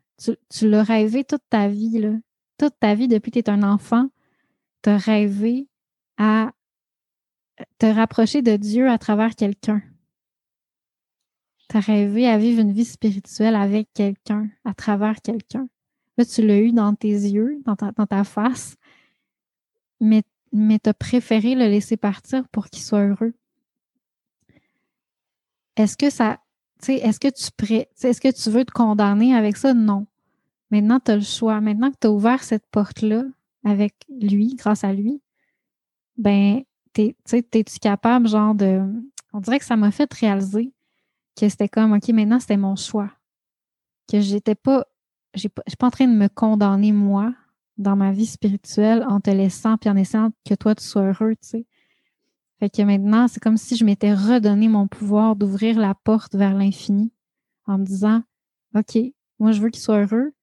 [0.49, 2.13] tu, l'as rêvé toute ta vie, là.
[2.57, 4.09] Toute ta vie depuis que tu es un enfant,
[4.83, 5.67] tu as rêvé
[6.17, 6.51] à
[7.78, 9.82] te rapprocher de Dieu à travers quelqu'un.
[11.70, 15.68] Tu as rêvé à vivre une vie spirituelle avec quelqu'un, à travers quelqu'un.
[16.18, 18.76] Là, tu l'as eu dans tes yeux, dans ta, face,
[19.99, 23.34] mais mais tu as préféré le laisser partir pour qu'il soit heureux.
[25.76, 26.39] Est-ce que ça,
[26.88, 29.74] est-ce que tu est-ce que tu veux te condamner avec ça?
[29.74, 30.06] Non.
[30.70, 31.62] Maintenant, tu as le choix.
[31.62, 33.24] Maintenant que tu as ouvert cette porte-là
[33.64, 35.22] avec lui, grâce à lui,
[36.18, 36.64] ben,
[36.97, 38.81] es-tu capable, genre, de.
[39.33, 40.73] On dirait que ça m'a fait réaliser
[41.39, 43.09] que c'était comme, OK, maintenant, c'était mon choix.
[44.11, 44.85] Que j'étais pas.
[45.33, 47.33] Je suis pas en train de me condamner, moi,
[47.77, 51.35] dans ma vie spirituelle en te laissant puis en essayant que toi tu sois heureux,
[51.41, 51.65] tu sais.
[52.59, 56.53] Fait que maintenant, c'est comme si je m'étais redonné mon pouvoir d'ouvrir la porte vers
[56.53, 57.11] l'infini
[57.65, 58.23] en me disant
[58.75, 58.97] OK,
[59.39, 60.33] moi je veux qu'il soit heureux.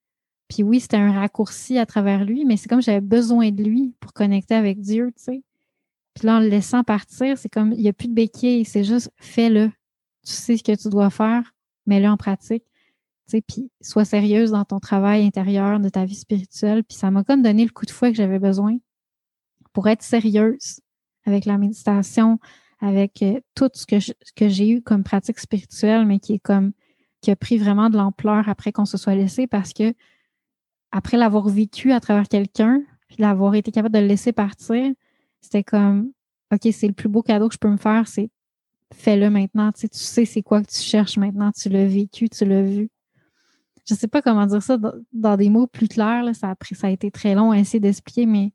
[0.48, 3.94] Puis oui, c'était un raccourci à travers lui, mais c'est comme j'avais besoin de lui
[4.01, 5.42] pour connecter avec Dieu, tu sais.
[6.15, 8.85] Puis là, en le laissant partir, c'est comme il n'y a plus de béquille, c'est
[8.85, 9.71] juste fais-le.
[10.27, 11.55] Tu sais ce que tu dois faire,
[11.87, 12.65] mets-le en pratique
[13.41, 16.83] puis sois sérieuse dans ton travail intérieur, de ta vie spirituelle.
[16.83, 18.79] Puis ça m'a comme donné le coup de fouet que j'avais besoin
[19.73, 20.81] pour être sérieuse
[21.27, 22.41] avec la méditation,
[22.81, 23.97] avec euh, tout ce que,
[24.35, 26.73] que j'ai eu comme pratique spirituelle, mais qui est comme
[27.21, 29.95] qui a pris vraiment de l'ampleur après qu'on se soit laissé parce que
[30.91, 34.91] après l'avoir vécu à travers quelqu'un, puis l'avoir été capable de le laisser partir,
[35.41, 36.12] c'était comme
[36.53, 38.30] OK, c'est le plus beau cadeau que je peux me faire, c'est
[38.93, 39.70] fais-le maintenant.
[39.72, 42.62] Tu sais, tu sais c'est quoi que tu cherches maintenant, tu l'as vécu, tu l'as
[42.62, 42.91] vu
[43.91, 44.78] je sais pas comment dire ça
[45.12, 46.24] dans, des mots plus clairs.
[46.34, 48.53] ça, a ça a été très long à essayer d'expliquer, mais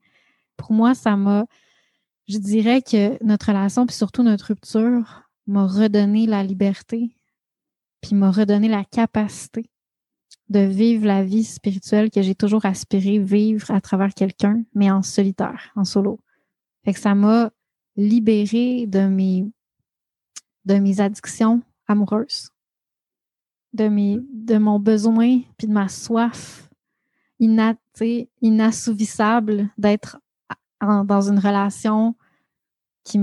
[0.56, 1.46] pour moi, ça m'a,
[2.28, 7.18] je dirais que notre relation, puis surtout notre rupture, m'a redonné la liberté,
[8.02, 9.70] puis m'a redonné la capacité
[10.50, 15.02] de vivre la vie spirituelle que j'ai toujours aspiré vivre à travers quelqu'un, mais en
[15.02, 16.20] solitaire, en solo.
[16.86, 17.52] Fait que ça m'a
[17.98, 19.46] libéré de mes,
[20.66, 22.52] de mes addictions amoureuses,
[23.74, 26.70] de, mes, de mon besoin, puis de ma soif
[27.40, 30.20] inassouvissable d'être
[30.82, 32.16] dans une relation
[33.04, 33.20] qui,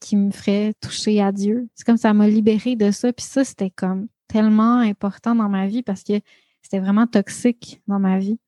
[0.00, 1.68] qui me ferait toucher à Dieu.
[1.74, 3.12] C'est comme ça m'a libéré de ça.
[3.12, 6.20] Puis ça, c'était comme tellement important dans ma vie parce que
[6.62, 8.38] c'était vraiment toxique dans ma vie.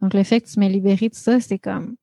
[0.00, 1.96] Donc, le fait que tu m'aies libéré de ça, c'est comme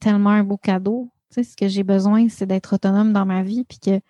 [0.00, 1.10] tellement un beau cadeau.
[1.34, 4.00] Tu sais, ce que j'ai besoin, c'est d'être autonome dans ma vie, puis que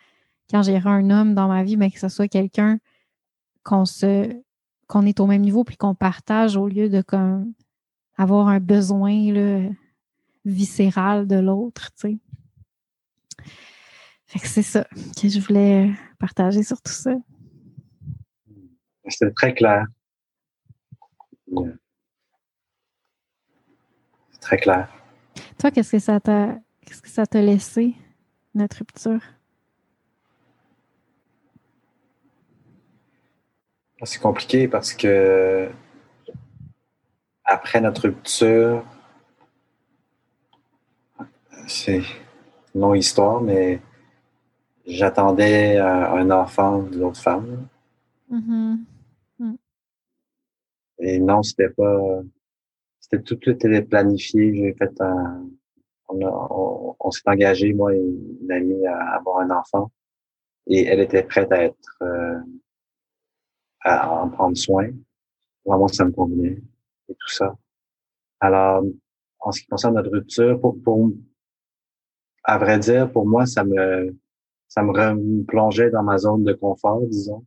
[0.50, 2.78] quand j'ai un homme dans ma vie, mais ben, que ce soit quelqu'un
[3.62, 4.30] qu'on se
[4.86, 7.54] qu'on est au même niveau puis qu'on partage au lieu de comme
[8.18, 9.70] avoir un besoin là,
[10.44, 12.18] viscéral de l'autre, tu sais.
[14.26, 14.84] Fait que c'est ça
[15.18, 17.14] que je voulais partager sur tout ça.
[19.08, 19.86] C'était très clair.
[24.32, 24.92] C'est très clair.
[25.58, 27.94] Toi, qu'est-ce que ça t'a qu'est-ce que ça t'a laissé,
[28.54, 29.20] notre rupture?
[34.04, 35.70] C'est compliqué parce que
[37.44, 38.84] après notre rupture,
[41.66, 42.02] c'est
[42.74, 43.80] une longue histoire, mais
[44.86, 47.66] j'attendais un enfant d'une autre femme.
[48.30, 48.76] Mm-hmm.
[50.98, 52.20] Et non, c'était pas.
[53.00, 54.54] C'était tout le planifié.
[54.54, 55.46] J'ai fait un.
[56.08, 59.90] On, s'est engagé, moi et une amie, à avoir un enfant.
[60.66, 61.98] Et elle était prête à être.
[62.02, 62.38] Euh,
[63.80, 64.88] à en prendre soin.
[65.64, 66.58] Vraiment, ça me convenait.
[67.08, 67.54] Et tout ça.
[68.40, 68.82] Alors,
[69.40, 71.10] en ce qui concerne notre rupture, pour, pour
[72.44, 74.16] à vrai dire, pour moi, ça me
[74.68, 77.44] ça me replongeait dans ma zone de confort, disons,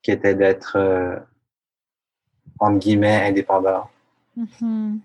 [0.00, 1.18] qui était d'être euh,
[2.60, 3.88] entre guillemets, indépendant.
[4.38, 4.98] Mm-hmm.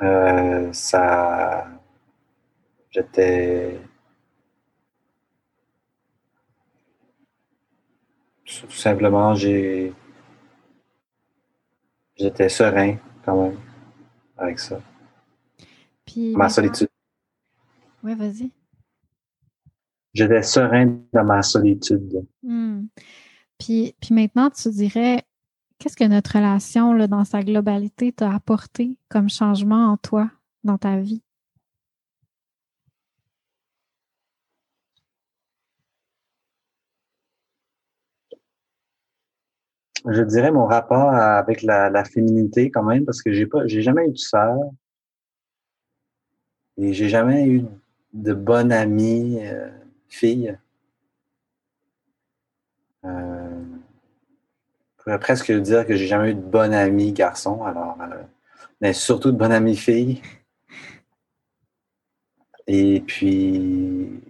[0.00, 1.66] Euh, ça.
[2.90, 3.80] J'étais.
[8.44, 9.92] Tout simplement, j'ai.
[12.16, 13.58] J'étais serein quand même
[14.36, 14.80] avec ça.
[16.06, 16.88] Puis, ma solitude.
[18.02, 18.50] Oui, vas-y.
[20.14, 22.26] J'étais serein dans ma solitude.
[22.42, 22.86] Mm.
[23.58, 25.24] Puis, puis maintenant, tu dirais,
[25.82, 30.30] Qu'est-ce que notre relation dans sa globalité t'a apporté comme changement en toi,
[30.62, 31.24] dans ta vie?
[40.08, 44.06] Je dirais mon rapport avec la, féminité quand même, parce que j'ai pas, j'ai jamais
[44.06, 44.56] eu de sœur
[46.76, 47.64] et j'ai jamais eu
[48.12, 49.68] de bonne amie euh,
[50.06, 50.56] fille.
[53.04, 53.51] Euh,
[55.02, 58.22] pourrais presque dire que j'ai jamais eu de bonne amie garçon, alors, euh,
[58.80, 60.22] mais surtout de bonne amie fille.
[62.66, 64.20] Et puis,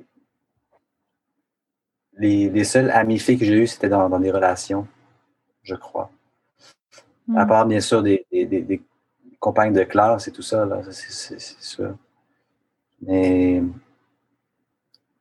[2.19, 4.87] les, les seules amies filles que j'ai eues, c'était dans, des relations,
[5.63, 6.11] je crois.
[7.37, 7.49] À hmm.
[7.49, 8.83] part, bien sûr, des, des,
[9.39, 11.97] compagnes de classe et tout ça, c'est sûr.
[13.03, 13.63] Mais,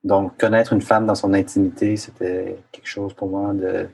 [0.04, 3.90] donc, connaître une femme dans son intimité, c'était quelque chose pour moi de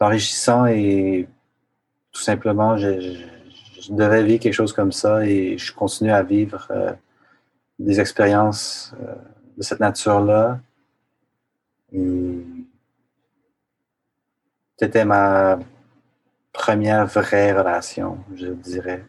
[0.00, 1.28] enrichissant et
[2.12, 3.24] tout simplement, je,
[3.90, 6.92] devais vivre quelque chose comme ça et je continue à vivre euh,
[7.78, 9.14] des expériences euh,
[9.56, 10.58] de cette nature-là.
[14.78, 15.58] c'était ma
[16.52, 19.04] première vraie relation, je dirais.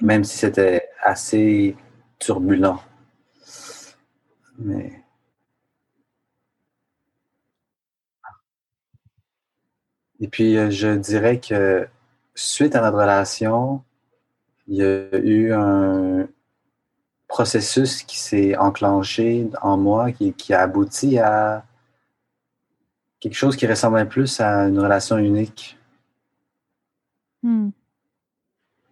[0.00, 1.76] Même si c'était assez
[2.18, 2.80] turbulent.
[4.58, 5.05] Mais
[10.20, 11.86] Et puis, euh, je dirais que
[12.34, 13.82] suite à notre relation,
[14.68, 16.28] il y a eu un
[17.28, 21.64] processus qui s'est enclenché en moi, qui, a abouti à
[23.20, 25.78] quelque chose qui ressemblait plus à une relation unique.
[27.42, 27.70] Hmm.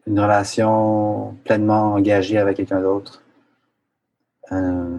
[0.07, 3.22] Une relation pleinement engagée avec quelqu'un d'autre.
[4.53, 4.99] Euh,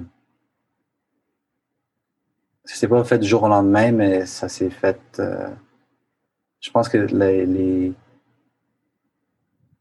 [2.63, 5.47] ça s'est pas fait du jour au lendemain, mais ça s'est fait euh,
[6.65, 7.93] je pense que les, les,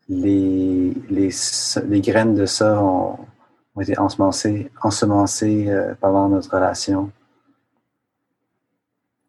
[0.09, 3.19] les, les, graines de ça ont,
[3.81, 7.11] été ensemencées, ensemencées euh, pendant notre relation.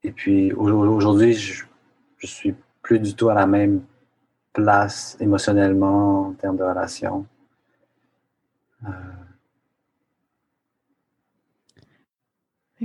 [0.03, 1.63] Et puis aujourd'hui, je,
[2.17, 3.83] je suis plus du tout à la même
[4.51, 7.25] place émotionnellement en termes de relation.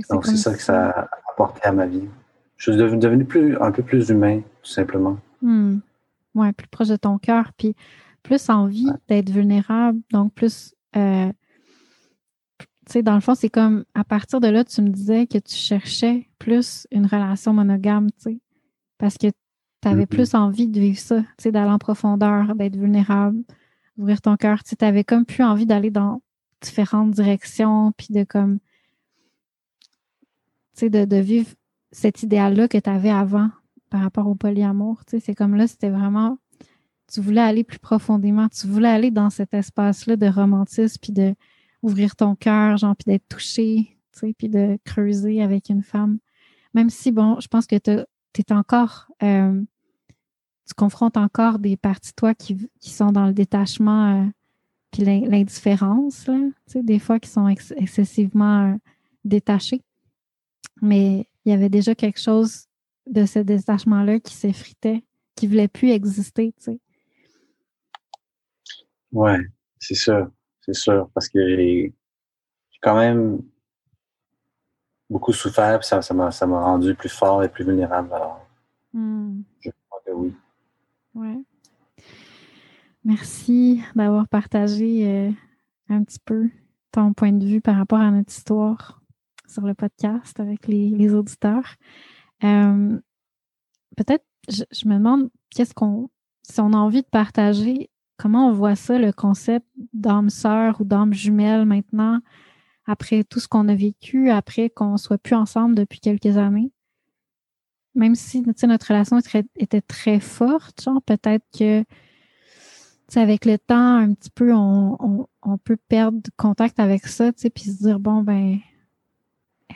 [0.09, 2.07] donc, c'est ça que ça a apporté à ma vie.
[2.61, 5.17] Je suis devenu plus, un peu plus humain, tout simplement.
[5.41, 5.79] Hmm.
[6.35, 7.75] Oui, plus proche de ton cœur, puis
[8.21, 10.75] plus envie d'être vulnérable, donc plus.
[10.95, 11.31] Euh,
[12.59, 15.39] tu sais, dans le fond, c'est comme à partir de là, tu me disais que
[15.39, 18.39] tu cherchais plus une relation monogame, tu sais,
[18.99, 20.07] parce que tu avais mm-hmm.
[20.07, 23.39] plus envie de vivre ça, tu sais, d'aller en profondeur, d'être vulnérable,
[23.97, 24.63] ouvrir ton cœur.
[24.63, 26.21] Tu avais comme plus envie d'aller dans
[26.61, 28.59] différentes directions, puis de comme.
[30.75, 31.49] Tu sais, de, de vivre
[31.91, 33.49] cet idéal-là que tu avais avant
[33.89, 35.03] par rapport au polyamour.
[35.05, 36.37] Tu sais, c'est comme là, c'était vraiment.
[37.11, 38.47] Tu voulais aller plus profondément.
[38.49, 41.35] Tu voulais aller dans cet espace-là de romantisme, puis de
[41.81, 43.97] ouvrir ton cœur, genre, puis d'être touché,
[44.37, 46.19] puis de creuser avec une femme.
[46.73, 49.07] Même si, bon, je pense que tu es encore.
[49.23, 49.61] Euh,
[50.67, 54.25] tu confrontes encore des parties de toi qui, sont dans le détachement euh,
[54.91, 58.77] puis l'indifférence, tu sais, des fois qui sont excessivement euh,
[59.25, 59.81] détachés.
[60.81, 62.67] Mais il y avait déjà quelque chose
[63.07, 65.03] de ce détachement-là qui s'effritait,
[65.35, 66.79] qui ne voulait plus exister, tu sais.
[69.11, 69.39] Ouais,
[69.79, 70.29] c'est sûr,
[70.61, 71.93] c'est sûr, parce que j'ai
[72.81, 73.41] quand même
[75.09, 76.29] beaucoup souffert, ça, ça m'a,
[76.61, 78.13] rendu plus fort et plus vulnérable.
[78.13, 78.47] Alors,
[78.93, 79.41] hmm.
[79.59, 80.33] je crois que oui.
[81.13, 81.37] Ouais.
[83.03, 85.31] Merci d'avoir partagé euh,
[85.89, 86.49] un petit peu
[86.91, 89.00] ton point de vue par rapport à notre histoire
[89.51, 91.75] sur le podcast avec les, auditeurs.
[92.43, 92.99] Euh,
[93.97, 96.09] peut-être, je, me demande, qu'est-ce qu'on,
[96.43, 100.85] si on a envie de partager, comment on voit ça, le concept d'âme sœur ou
[100.85, 102.19] d'âme jumelle maintenant,
[102.85, 106.71] après tout ce qu'on a vécu, après qu'on soit plus ensemble depuis quelques années?
[107.93, 109.19] Même si notre relation
[109.57, 111.83] était très forte, peut-être que
[113.19, 117.83] avec le temps, un petit peu, on, on, peut perdre contact avec ça, puis se
[117.83, 118.59] dire, bon, ben,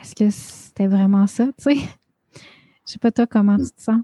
[0.00, 1.76] est-ce que c'était vraiment ça, tu sais?
[2.86, 4.00] Je sais pas toi comment tu te sens?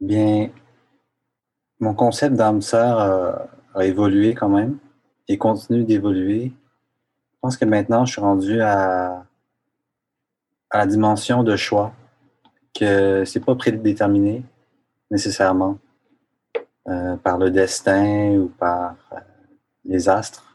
[0.00, 0.50] Bien,
[1.80, 4.78] mon concept d'âme sœur a, évolué quand même
[5.28, 6.52] et continue d'évoluer.
[7.32, 9.24] Je pense que maintenant, je suis rendu à,
[10.70, 11.92] à la dimension de choix,
[12.74, 14.44] que c'est pas prédéterminé
[15.10, 15.78] nécessairement
[16.88, 19.16] euh, par le destin ou par euh,
[19.84, 20.53] les astres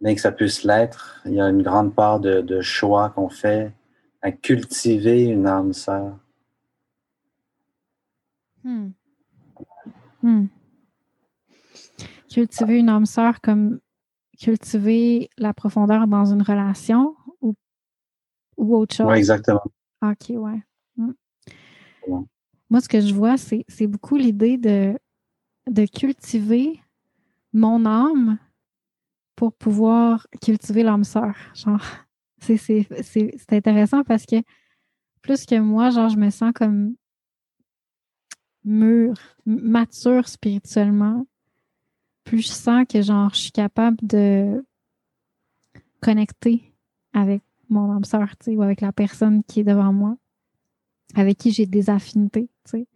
[0.00, 3.72] bien que ça puisse l'être, il y a une grande part de, choix qu'on fait
[4.22, 6.18] à cultiver une âme sœur.
[8.64, 8.90] Hmm.
[10.22, 10.46] Hmm.
[12.28, 13.80] Cultiver une âme sœur comme
[14.38, 17.54] cultiver la profondeur dans une relation ou,
[18.56, 19.06] ou autre chose?
[19.06, 19.62] Oui, exactement.
[20.02, 20.62] OK, ouais.
[20.96, 21.12] Hmm.
[22.68, 24.98] Moi, ce que je vois, c'est beaucoup l'idée de,
[25.70, 26.80] de cultiver
[27.52, 28.38] mon âme
[29.36, 31.36] pour pouvoir cultiver l'âme sœur.
[31.54, 31.84] Genre,
[32.40, 34.36] c'est intéressant parce que
[35.22, 36.94] plus que moi, genre, je me sens comme
[38.64, 41.26] mûre, mature spirituellement.
[42.24, 44.64] Plus je sens que, genre, je suis capable de
[46.00, 46.74] connecter
[47.12, 50.16] avec mon âme sœur, tu sais, ou avec la personne qui est devant moi,
[51.14, 52.86] avec qui j'ai des affinités, tu sais.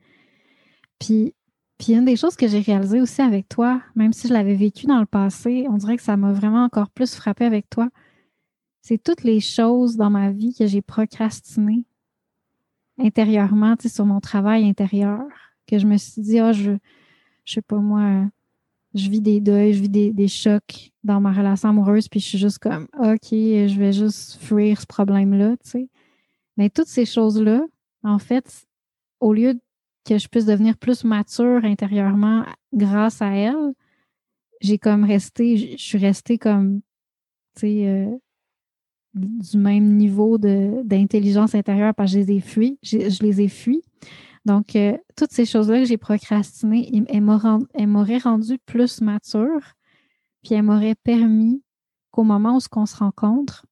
[0.98, 1.34] Puis
[1.80, 4.84] puis une des choses que j'ai réalisées aussi avec toi, même si je l'avais vécu
[4.84, 7.88] dans le passé, on dirait que ça m'a vraiment encore plus frappé avec toi.
[8.82, 11.86] C'est toutes les choses dans ma vie que j'ai procrastinées
[12.98, 15.22] intérieurement, tu sais, sur mon travail intérieur,
[15.66, 16.72] que je me suis dit, ah, je,
[17.46, 18.26] je sais pas moi,
[18.92, 22.26] je vis des deuils, je vis des, des, chocs dans ma relation amoureuse, puis je
[22.26, 25.88] suis juste comme, OK, je vais juste fuir ce problème-là, tu sais.
[26.58, 27.62] Mais toutes ces choses-là,
[28.02, 28.66] en fait,
[29.18, 29.60] au lieu de
[30.04, 33.74] que je puisse devenir plus mature intérieurement grâce à elle,
[34.60, 36.80] j'ai comme resté, je suis restée comme,
[37.54, 38.16] tu sais, euh,
[39.14, 43.82] du même niveau d'intelligence intérieure parce que je les ai fuis, je, les ai fuis.
[44.44, 49.74] Donc, euh, toutes ces choses-là que j'ai procrastinées, elles m'auraient rendu plus mature,
[50.42, 51.62] puis elles m'auraient permis
[52.10, 53.66] qu'au moment où on se rencontre,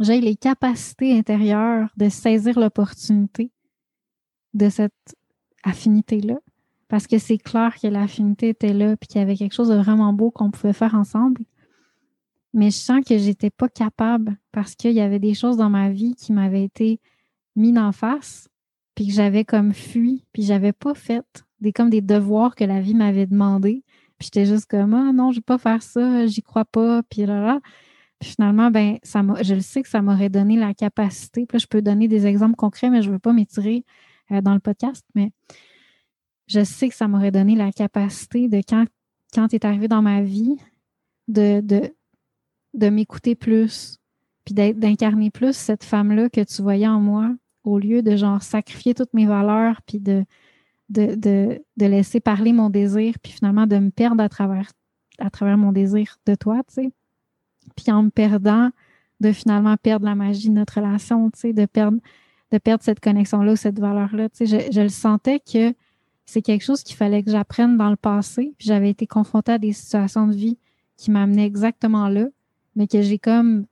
[0.00, 3.50] j'ai les capacités intérieures de saisir l'opportunité
[4.54, 5.14] de cette
[5.62, 6.38] affinité-là.
[6.88, 9.76] Parce que c'est clair que l'affinité était là, puis qu'il y avait quelque chose de
[9.76, 11.42] vraiment beau qu'on pouvait faire ensemble.
[12.52, 15.90] Mais je sens que j'étais pas capable parce qu'il y avait des choses dans ma
[15.90, 17.00] vie qui m'avaient été
[17.56, 18.48] mises en face,
[18.94, 22.80] puis que j'avais comme fui, puis j'avais pas fait des comme des devoirs que la
[22.80, 23.84] vie m'avait demandé.
[24.18, 27.24] Puis j'étais juste comme ah non, je vais pas faire ça, j'y crois pas, puis
[27.24, 27.60] là là.
[28.18, 31.46] Puis finalement, ben, ça je le sais que ça m'aurait donné la capacité.
[31.46, 33.84] Puis je peux donner des exemples concrets, mais je veux pas m'étirer
[34.32, 35.30] euh, dans le podcast, mais
[36.46, 38.84] je sais que ça m'aurait donné la capacité de quand,
[39.32, 40.58] quand tu es arrivé dans ma vie,
[41.28, 41.94] de, de,
[42.74, 43.98] de m'écouter plus,
[44.44, 48.94] puis d'incarner plus cette femme-là que tu voyais en moi, au lieu de genre sacrifier
[48.94, 50.24] toutes mes valeurs, puis de,
[50.88, 54.70] de, de, de laisser parler mon désir, puis finalement de me perdre à travers,
[55.18, 56.92] à travers mon désir de toi, tu sais.
[57.76, 58.70] Puis en me perdant,
[59.20, 61.98] de finalement perdre la magie de notre relation, tu sais, de perdre,
[62.52, 64.28] de perdre cette connexion-là ou cette valeur-là.
[64.28, 65.74] Tu sais, je, le sentais que
[66.26, 68.54] c'est quelque chose qu'il fallait que j'apprenne dans le passé.
[68.58, 70.58] J'avais été confrontée à des situations de vie
[70.96, 72.26] qui m'amenaient exactement là,
[72.76, 73.66] mais que j'ai comme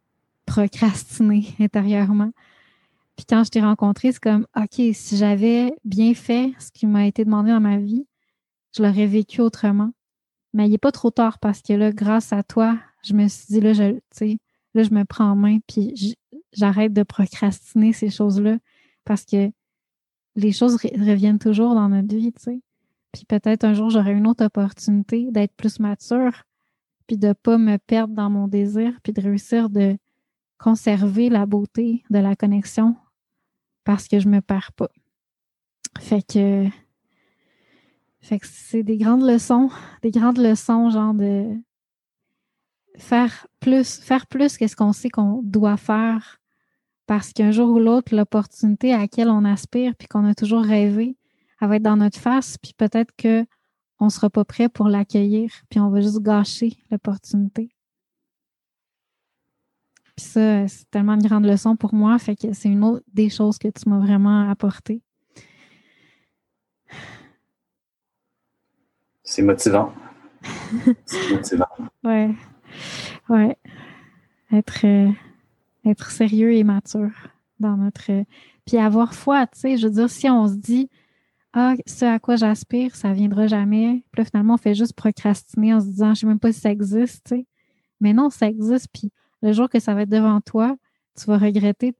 [0.46, 2.32] procrastiné intérieurement.
[3.16, 7.06] Puis quand je t'ai rencontré, c'est comme, OK, si j'avais bien fait ce qui m'a
[7.06, 8.06] été demandé dans ma vie,
[8.74, 9.92] je l'aurais vécu autrement.
[10.54, 13.46] Mais il n'est pas trop tard parce que là, grâce à toi, je me suis
[13.48, 14.36] dit, là, je,
[14.74, 16.16] là, je me prends en main, puis
[16.52, 18.58] j'arrête de procrastiner ces choses-là
[19.04, 19.50] parce que
[20.36, 22.60] les choses reviennent toujours dans notre vie, tu sais.
[23.12, 26.44] Puis peut-être un jour, j'aurai une autre opportunité d'être plus mature,
[27.06, 29.96] puis de ne pas me perdre dans mon désir, puis de réussir de
[30.58, 32.96] conserver la beauté de la connexion
[33.84, 34.90] parce que je me perds pas.
[35.98, 36.68] Fait que,
[38.20, 39.70] fait que c'est des grandes leçons,
[40.02, 41.56] des grandes leçons, genre de
[42.96, 46.40] faire plus, faire plus qu'est-ce qu'on sait qu'on doit faire
[47.06, 51.16] parce qu'un jour ou l'autre, l'opportunité à laquelle on aspire puis qu'on a toujours rêvé,
[51.60, 55.50] elle va être dans notre face, puis peut-être qu'on ne sera pas prêt pour l'accueillir,
[55.68, 57.74] puis on va juste gâcher l'opportunité.
[60.16, 63.28] Puis ça, c'est tellement une grande leçon pour moi, fait que c'est une autre des
[63.28, 65.02] choses que tu m'as vraiment apporté.
[69.24, 69.92] C'est motivant.
[71.04, 71.66] c'est motivant.
[72.04, 72.34] Ouais.
[73.28, 73.56] Ouais.
[74.52, 74.84] Être.
[74.84, 75.10] Euh,
[75.84, 77.28] être sérieux et mature
[77.58, 78.10] dans notre.
[78.66, 79.76] Puis avoir foi, tu sais.
[79.76, 80.88] Je veux dire, si on se dit,
[81.52, 84.04] ah, ce à quoi j'aspire, ça viendra jamais.
[84.12, 86.60] Puis là, finalement, on fait juste procrastiner en se disant, je sais même pas si
[86.60, 87.46] ça existe, tu sais.
[88.00, 88.88] Mais non, ça existe.
[88.92, 89.10] Puis
[89.42, 90.76] le jour que ça va être devant toi,
[91.18, 91.94] tu vas regretter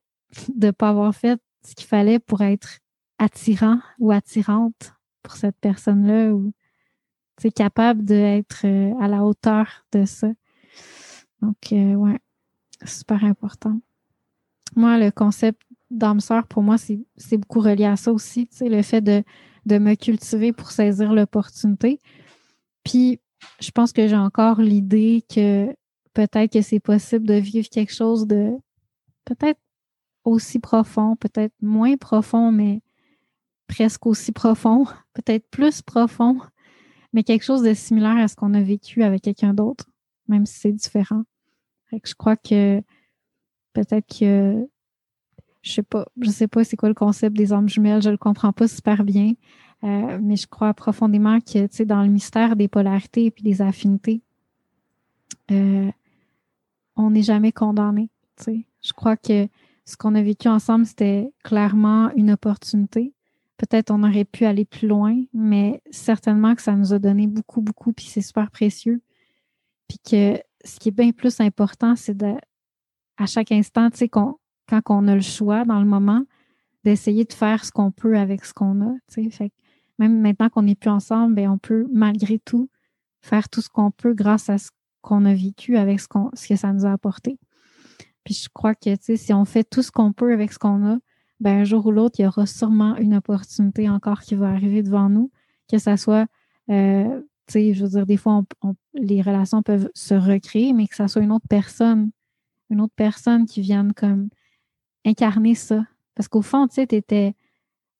[0.54, 2.78] de ne pas avoir fait ce qu'il fallait pour être
[3.18, 6.52] attirant ou attirante pour cette personne-là ou
[7.48, 10.28] capable d'être euh, à la hauteur de ça.
[11.42, 12.18] Donc, euh, ouais
[12.86, 13.80] super important.
[14.76, 15.60] Moi, le concept
[15.90, 19.22] d'âme sœur, pour moi, c'est beaucoup relié à ça aussi, tu sais, le fait de,
[19.66, 22.00] de me cultiver pour saisir l'opportunité.
[22.84, 23.20] Puis,
[23.60, 25.74] je pense que j'ai encore l'idée que
[26.14, 28.52] peut-être que c'est possible de vivre quelque chose de
[29.24, 29.60] peut-être
[30.24, 32.82] aussi profond, peut-être moins profond, mais
[33.66, 34.84] presque aussi profond,
[35.14, 36.38] peut-être plus profond,
[37.12, 39.89] mais quelque chose de similaire à ce qu'on a vécu avec quelqu'un d'autre,
[40.30, 41.24] même si c'est différent
[42.04, 42.82] je crois que
[43.72, 44.68] peut-être que
[45.62, 48.16] je sais pas, je sais pas c'est quoi le concept des âmes jumelles, je le
[48.16, 49.32] comprends pas super bien,
[49.84, 53.42] euh, mais je crois profondément que tu sais dans le mystère des polarités et puis
[53.42, 54.22] des affinités,
[55.50, 55.90] euh,
[56.96, 58.08] on n'est jamais condamné.
[58.36, 59.48] Tu sais, je crois que
[59.84, 63.12] ce qu'on a vécu ensemble c'était clairement une opportunité.
[63.58, 67.60] Peut-être on aurait pu aller plus loin, mais certainement que ça nous a donné beaucoup,
[67.60, 69.02] beaucoup, puis c'est super précieux.
[69.90, 72.36] Puis que ce qui est bien plus important, c'est de,
[73.16, 74.38] à chaque instant, tu sais, quand
[74.88, 76.24] on a le choix dans le moment,
[76.84, 78.94] d'essayer de faire ce qu'on peut avec ce qu'on a.
[79.12, 79.30] Tu sais.
[79.30, 79.52] Fait
[79.98, 82.70] même maintenant qu'on n'est plus ensemble, bien, on peut malgré tout
[83.20, 84.70] faire tout ce qu'on peut grâce à ce
[85.02, 87.36] qu'on a vécu avec ce, qu'on, ce que ça nous a apporté.
[88.22, 90.58] Puis je crois que tu sais, si on fait tout ce qu'on peut avec ce
[90.60, 90.98] qu'on a,
[91.40, 94.84] ben un jour ou l'autre, il y aura sûrement une opportunité encore qui va arriver
[94.84, 95.32] devant nous,
[95.68, 96.28] que ça soit
[96.70, 97.20] euh,
[97.50, 98.42] je veux dire, des fois,
[98.94, 102.10] les relations peuvent se recréer, mais que ça soit une autre personne,
[102.70, 104.28] une autre personne qui vienne comme
[105.04, 105.84] incarner ça.
[106.14, 106.96] Parce qu'au fond, tu sais, tu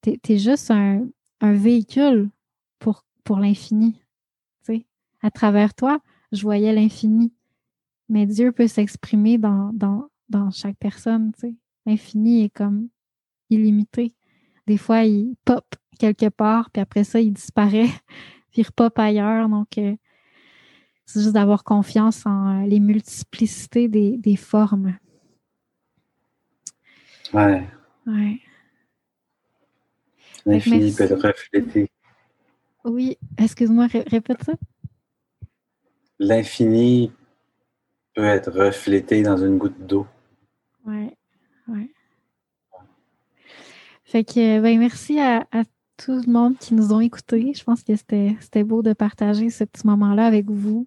[0.07, 1.07] es, juste un,
[1.41, 2.31] véhicule
[2.79, 4.01] pour, pour l'infini.
[5.23, 6.01] À travers toi,
[6.33, 7.33] je voyais l'infini.
[8.09, 11.33] Mais Dieu peut s'exprimer dans, dans, dans chaque personne.
[11.85, 12.89] L'infini est comme
[13.51, 14.15] illimité.
[14.67, 15.65] Des fois, il pop
[15.99, 17.91] quelque part, puis après ça, il disparaît
[18.53, 19.49] puis pop ailleurs.
[19.49, 19.95] Donc, euh,
[21.07, 24.97] c'est juste d'avoir confiance en euh, les multiplicités des, formes.
[27.33, 27.67] Ouais.
[28.07, 28.41] Ouais.
[30.47, 31.91] L'infini peut être reflété.
[32.85, 34.55] Oui, excuse-moi, répète ça.
[36.19, 37.13] L'infini
[38.15, 40.07] peut être reflété dans une goutte d'eau.
[40.87, 41.11] Oui,
[41.69, 41.93] oui.
[44.05, 45.63] Fait que, ben, merci à, à
[46.03, 47.53] tout le monde qui nous ont écoutés.
[47.55, 50.87] Je pense que c'était beau de partager ce petit moment-là avec vous.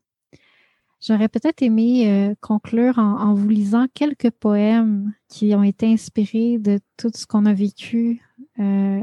[1.02, 6.80] J'aurais peut-être aimé euh, conclure en, vous lisant quelques poèmes qui ont été inspirés de
[6.98, 8.22] tout ce qu'on a vécu,
[8.60, 9.02] euh,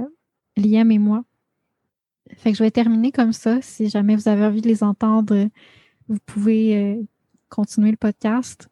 [0.56, 1.24] Liam et moi.
[2.36, 3.60] Fait que je vais terminer comme ça.
[3.60, 5.48] Si jamais vous avez envie de les entendre,
[6.08, 7.02] vous pouvez euh,
[7.50, 8.68] continuer le podcast.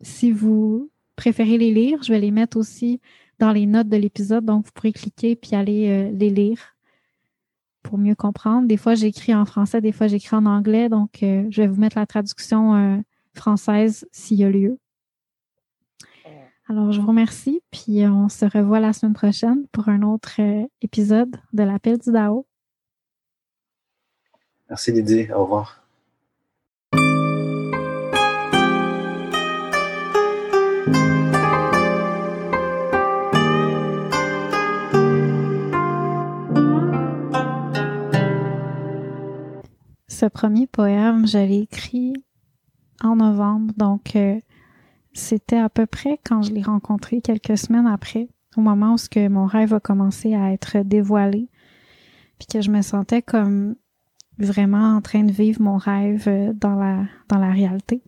[0.00, 3.00] Si vous préférez les lire, je vais les mettre aussi
[3.38, 4.44] dans les notes de l'épisode.
[4.44, 6.76] Donc, vous pourrez cliquer puis aller euh, les lire
[7.82, 8.66] pour mieux comprendre.
[8.66, 10.88] Des fois, j'écris en français, des fois, j'écris en anglais.
[10.88, 13.02] Donc, euh, je vais vous mettre la traduction
[13.34, 14.78] française s'il y a lieu.
[16.68, 20.38] Alors, je vous remercie, puis on se revoit la semaine prochaine pour un autre
[20.82, 22.46] épisode de l'appel du DAO.
[24.68, 25.77] Merci Lydie, au revoir.
[40.18, 42.12] Ce premier poème, je l'ai écrit
[43.04, 44.40] en novembre, donc euh,
[45.12, 49.08] c'était à peu près quand je l'ai rencontré quelques semaines après, au moment où ce
[49.08, 51.48] que mon rêve a commencé à être dévoilé,
[52.36, 53.76] puis que je me sentais comme
[54.38, 58.02] vraiment en train de vivre mon rêve euh, dans la, dans la réalité.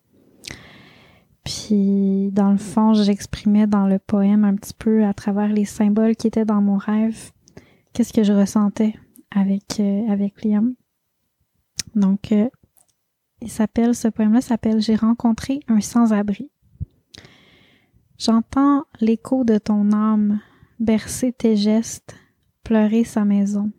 [1.45, 6.16] Puis, dans le fond, j'exprimais dans le poème un petit peu à travers les symboles
[6.16, 7.31] qui étaient dans mon rêve,
[7.93, 8.97] qu'est-ce que je ressentais
[9.31, 10.74] avec, euh, avec Liam.
[11.94, 12.48] Donc, euh,
[13.40, 16.51] il s'appelle, ce poème-là s'appelle J'ai rencontré un sans-abri.
[18.18, 20.40] J'entends l'écho de ton âme
[20.78, 22.16] bercer tes gestes,
[22.64, 23.70] pleurer sa maison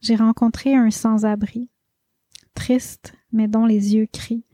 [0.00, 1.68] j'ai rencontré un sans-abri,
[2.54, 4.46] triste, mais dont les yeux crient,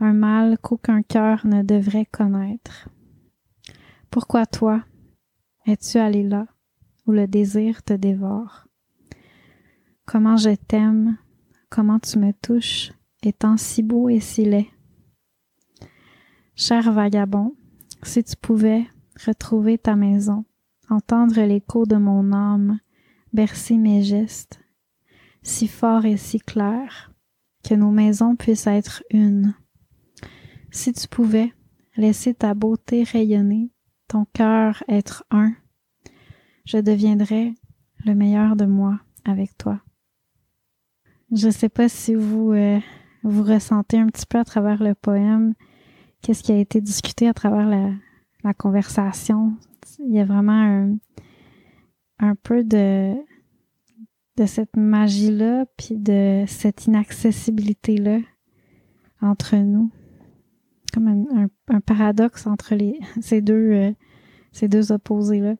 [0.00, 2.88] un mal qu'aucun cœur ne devrait connaître.
[4.10, 4.84] Pourquoi toi
[5.66, 6.46] es-tu allé là
[7.06, 8.67] où le désir te dévore?
[10.10, 11.18] Comment je t'aime,
[11.68, 14.66] comment tu me touches, étant si beau et si laid.
[16.54, 17.54] Cher vagabond,
[18.02, 18.86] si tu pouvais
[19.26, 20.46] retrouver ta maison,
[20.88, 22.80] entendre l'écho de mon âme,
[23.34, 24.58] bercer mes gestes,
[25.42, 27.12] si fort et si clair,
[27.62, 29.54] que nos maisons puissent être une.
[30.70, 31.52] Si tu pouvais
[31.98, 33.70] laisser ta beauté rayonner,
[34.06, 35.52] ton cœur être un,
[36.64, 37.52] je deviendrais
[38.06, 39.82] le meilleur de moi avec toi.
[41.32, 42.78] Je ne sais pas si vous euh,
[43.22, 45.54] vous ressentez un petit peu à travers le poème,
[46.22, 47.90] qu'est-ce qui a été discuté à travers la,
[48.44, 49.54] la conversation.
[49.98, 50.96] Il y a vraiment un,
[52.18, 53.14] un peu de,
[54.36, 58.20] de cette magie-là, puis de cette inaccessibilité-là
[59.20, 59.90] entre nous.
[60.94, 63.92] Comme un, un, paradoxe entre les, ces deux, euh,
[64.52, 65.56] ces deux opposés-là.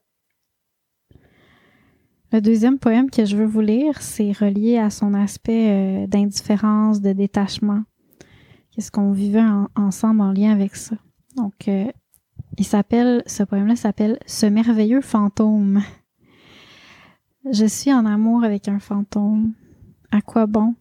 [2.30, 7.00] Le deuxième poème que je veux vous lire, c'est relié à son aspect euh, d'indifférence,
[7.00, 7.84] de détachement.
[8.70, 9.44] Qu'est-ce qu'on vivait
[9.74, 10.96] ensemble en lien avec ça?
[11.36, 11.90] Donc, euh,
[12.59, 15.82] il s'appelle, ce poème-là s'appelle Ce merveilleux fantôme.
[17.50, 19.55] Je suis en amour avec un fantôme.
[20.10, 20.74] À quoi bon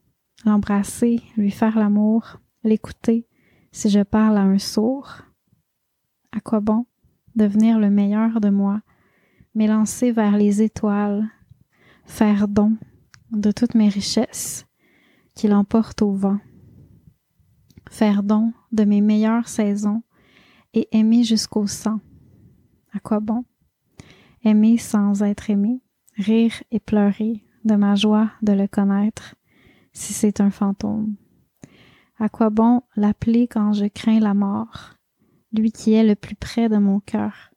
[0.43, 3.25] l'embrasser, lui faire l'amour, l'écouter
[3.71, 5.21] si je parle à un sourd?
[6.35, 6.85] À quoi bon
[7.35, 8.81] devenir le meilleur de moi,
[9.55, 11.29] m'élancer vers les étoiles,
[12.07, 12.77] faire don
[13.31, 14.65] de toutes mes richesses
[15.35, 16.39] qu'il emporte au vent,
[17.91, 20.01] faire don de mes meilleures saisons
[20.73, 21.99] et aimer jusqu'au sang.
[22.93, 23.45] À quoi bon?
[24.43, 25.81] Aimer sans être aimé,
[26.15, 29.35] rire et pleurer de ma joie de le connaître,
[29.93, 31.15] si c'est un fantôme.
[32.17, 34.95] À quoi bon l'appeler quand je crains la mort,
[35.51, 37.51] lui qui est le plus près de mon cœur,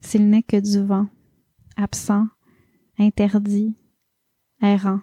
[0.00, 1.08] s'il n'est que du vent,
[1.76, 2.26] absent,
[2.98, 3.76] interdit,
[4.62, 5.00] errant.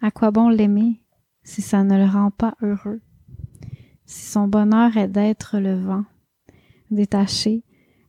[0.00, 1.00] À quoi bon l'aimer
[1.42, 3.00] si ça ne le rend pas heureux,
[4.04, 6.04] si son bonheur est d'être le vent,
[6.90, 7.62] détaché,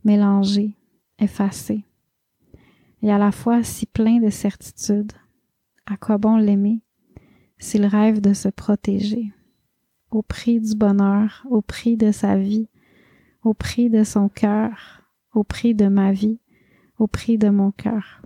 [0.03, 0.75] mélangé,
[1.19, 1.85] effacé
[3.01, 5.11] et à la fois si plein de certitude.
[5.85, 6.81] À quoi bon l'aimer
[7.59, 9.31] s'il rêve de se protéger?
[10.11, 12.69] Au prix du bonheur, au prix de sa vie,
[13.43, 15.01] au prix de son cœur,
[15.33, 16.39] au prix de ma vie,
[16.97, 18.21] au prix de mon cœur.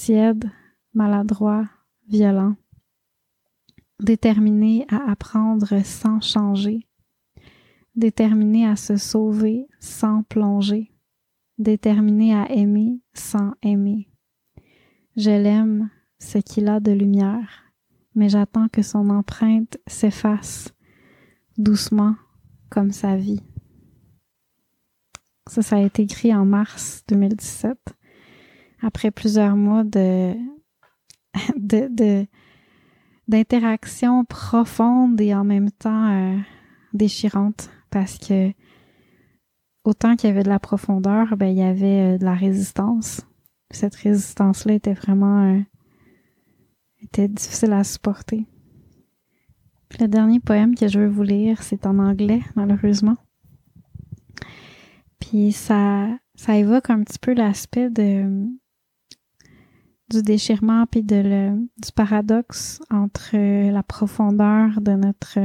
[0.00, 0.48] Tiède,
[0.94, 1.68] maladroit,
[2.06, 2.54] violent,
[3.98, 6.86] déterminé à apprendre sans changer,
[7.96, 10.92] déterminé à se sauver sans plonger,
[11.58, 14.08] déterminé à aimer sans aimer.
[15.16, 17.64] Je l'aime, ce qu'il a de lumière,
[18.14, 20.72] mais j'attends que son empreinte s'efface
[21.58, 22.14] doucement
[22.70, 23.42] comme sa vie.
[25.48, 27.97] Ça, ça a été écrit en mars 2017,
[28.82, 30.34] après plusieurs mois de,
[31.56, 32.26] de,
[33.28, 36.38] d'interaction profonde et en même temps euh,
[36.92, 38.52] déchirante parce que
[39.84, 43.22] autant qu'il y avait de la profondeur, ben, il y avait euh, de la résistance.
[43.70, 45.60] cette résistance-là était vraiment euh,
[47.02, 48.46] était difficile à supporter.
[50.00, 53.16] le dernier poème que je veux vous lire, c'est en anglais, malheureusement.
[55.20, 58.46] Puis ça, ça évoque un petit peu l'aspect de
[60.10, 63.36] du déchirement puis de le, du paradoxe entre
[63.70, 65.38] la profondeur de notre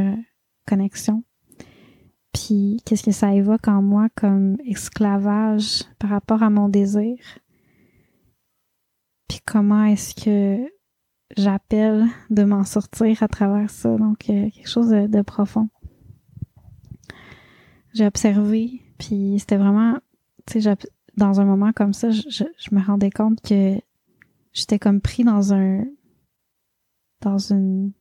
[0.68, 1.24] connexion.
[2.34, 7.18] Puis qu'est-ce que ça évoque en moi comme esclavage par rapport à mon désir?
[9.28, 10.66] Puis comment est-ce que
[11.38, 13.96] j'appelle de m'en sortir à travers ça?
[13.98, 15.70] Donc quelque chose de profond.
[17.94, 20.00] J'ai observé puis c'était vraiment
[20.46, 20.76] tu sais
[21.16, 23.76] dans un moment comme ça, je, je, me rendais compte que
[24.54, 25.84] j'étais comme pris dans un
[27.22, 27.92] dans une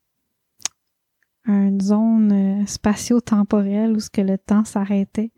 [1.46, 5.32] une zone euh, spatio-temporelle où ce que le temps s'arrêtait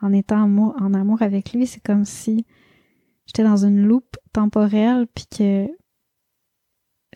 [0.00, 1.66] en étant en amour, avec lui.
[1.66, 2.46] C'est comme si
[3.26, 5.68] j'étais dans une loupe temporelle puis que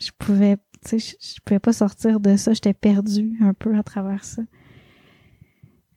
[0.00, 2.52] je pouvais, tu sais, je, pouvais pas sortir de ça.
[2.52, 4.42] J'étais perdue un peu à travers ça.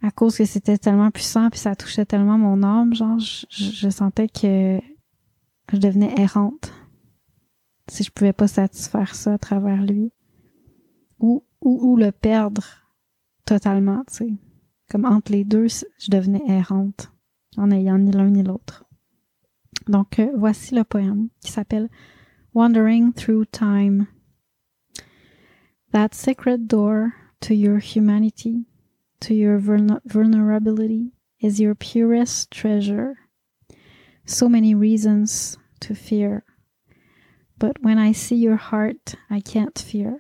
[0.03, 4.27] À cause que c'était tellement puissant puis ça touchait tellement mon âme, genre, je sentais
[4.27, 4.79] que
[5.73, 6.71] je devenais errante
[7.87, 10.11] si je pouvais pas satisfaire ça à travers lui
[11.19, 12.63] ou, ou, le perdre
[13.45, 14.33] totalement, tu sais.
[14.89, 17.11] Comme entre les deux, je devenais errante
[17.57, 18.85] en ayant ni l'un ni l'autre.
[19.87, 21.89] Donc, euh, voici le poème qui s'appelle
[22.53, 24.07] Wandering Through Time.
[25.91, 28.65] That secret door to your humanity,
[29.21, 33.15] to your vulnerability, is your purest treasure.
[34.25, 36.44] So many reasons to fear.
[37.57, 40.19] But when I see your heart, I can't fear.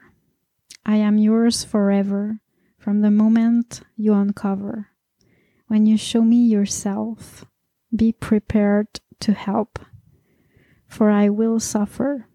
[0.85, 2.39] I am yours forever
[2.77, 4.89] from the moment you uncover.
[5.67, 7.45] When you show me yourself,
[7.93, 8.87] be prepared
[9.21, 9.79] to help,
[10.87, 12.27] for I will suffer.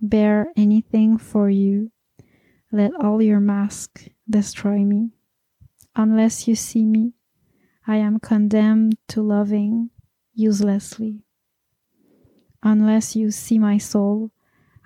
[0.00, 1.90] Bear anything for you.
[2.70, 5.10] Let all your mask destroy me.
[5.96, 7.14] Unless you see me,
[7.86, 9.90] I am condemned to loving
[10.34, 11.22] uselessly.
[12.62, 14.30] Unless you see my soul,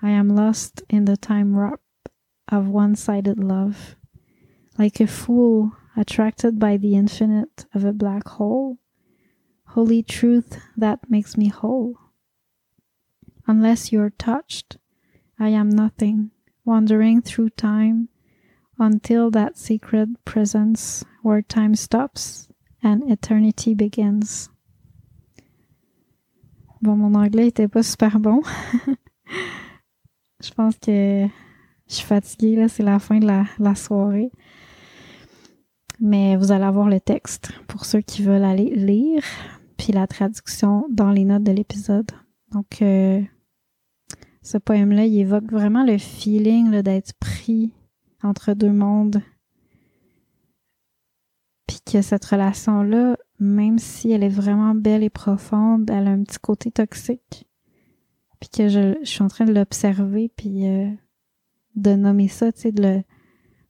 [0.01, 1.81] I am lost in the time warp
[2.47, 3.97] of one sided love,
[4.79, 8.79] like a fool attracted by the infinite of a black hole.
[9.69, 11.97] Holy truth that makes me whole.
[13.47, 14.77] Unless you're touched,
[15.39, 16.31] I am nothing,
[16.65, 18.09] wandering through time
[18.79, 22.49] until that secret presence where time stops
[22.83, 24.49] and eternity begins.
[26.81, 28.43] Bon, mon anglais était pas super bon.
[30.41, 31.27] Je pense que
[31.89, 34.31] je suis fatiguée, là, c'est la fin de la, soirée.
[36.01, 39.23] Mais vous allez avoir le texte pour ceux qui veulent aller lire,
[39.77, 42.11] puis la traduction dans les notes de l'épisode.
[42.53, 43.21] Donc, euh,
[44.43, 47.73] ce poème-là, il évoque vraiment le feeling d'être pris
[48.23, 49.21] entre deux mondes.
[51.67, 56.23] Puis que cette relation-là, même si elle est vraiment belle et profonde, elle a un
[56.23, 57.48] petit côté toxique.
[58.41, 60.91] Puis que je, suis en train de l'observer, puis euh,
[61.75, 63.03] de nommer ça, tu sais, de le,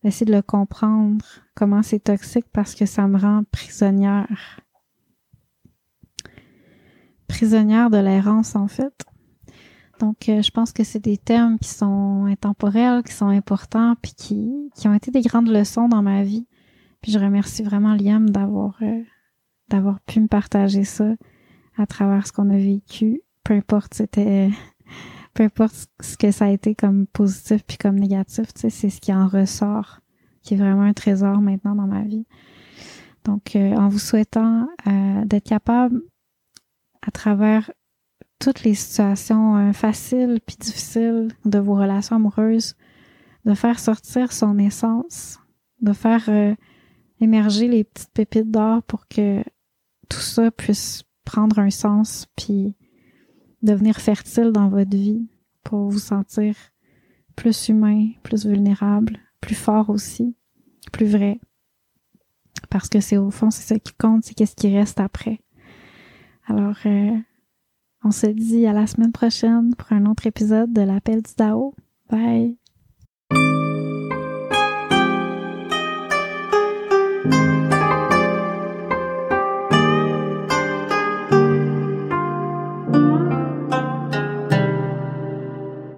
[0.02, 1.24] d'essayer de le comprendre,
[1.54, 4.60] comment c'est toxique parce que ça me rend prisonnière.
[7.26, 9.04] Prisonnière de l'errance, en fait.
[10.00, 14.12] Donc, euh, je pense que c'est des thèmes qui sont intemporels, qui sont importants, puis
[14.16, 16.46] qui, qui ont été des grandes leçons dans ma vie.
[17.02, 19.02] Puis je remercie vraiment Liam d'avoir euh,
[19.68, 21.14] d'avoir pu me partager ça
[21.76, 23.22] à travers ce qu'on a vécu.
[23.48, 24.50] Peu importe, c'était
[25.32, 28.90] peu importe ce que ça a été comme positif puis comme négatif, tu sais, c'est
[28.90, 30.00] ce qui en ressort,
[30.42, 32.26] qui est vraiment un trésor maintenant dans ma vie.
[33.24, 36.02] Donc, euh, en vous souhaitant euh, d'être capable,
[37.00, 37.72] à travers
[38.38, 42.76] toutes les situations euh, faciles puis difficiles de vos relations amoureuses,
[43.46, 45.40] de faire sortir son essence,
[45.80, 46.28] de faire
[47.18, 49.42] émerger les petites pépites d'or pour que
[50.10, 52.74] tout ça puisse prendre un sens puis
[53.62, 55.26] devenir fertile dans votre vie
[55.64, 56.54] pour vous sentir
[57.36, 60.34] plus humain, plus vulnérable, plus fort aussi,
[60.92, 61.40] plus vrai.
[62.70, 65.40] Parce que c'est au fond, c'est ça qui compte, c'est qu'est-ce qui reste après.
[66.46, 67.16] Alors, euh,
[68.04, 71.74] on se dit à la semaine prochaine pour un autre épisode de l'appel du Dao.
[72.10, 72.56] Bye!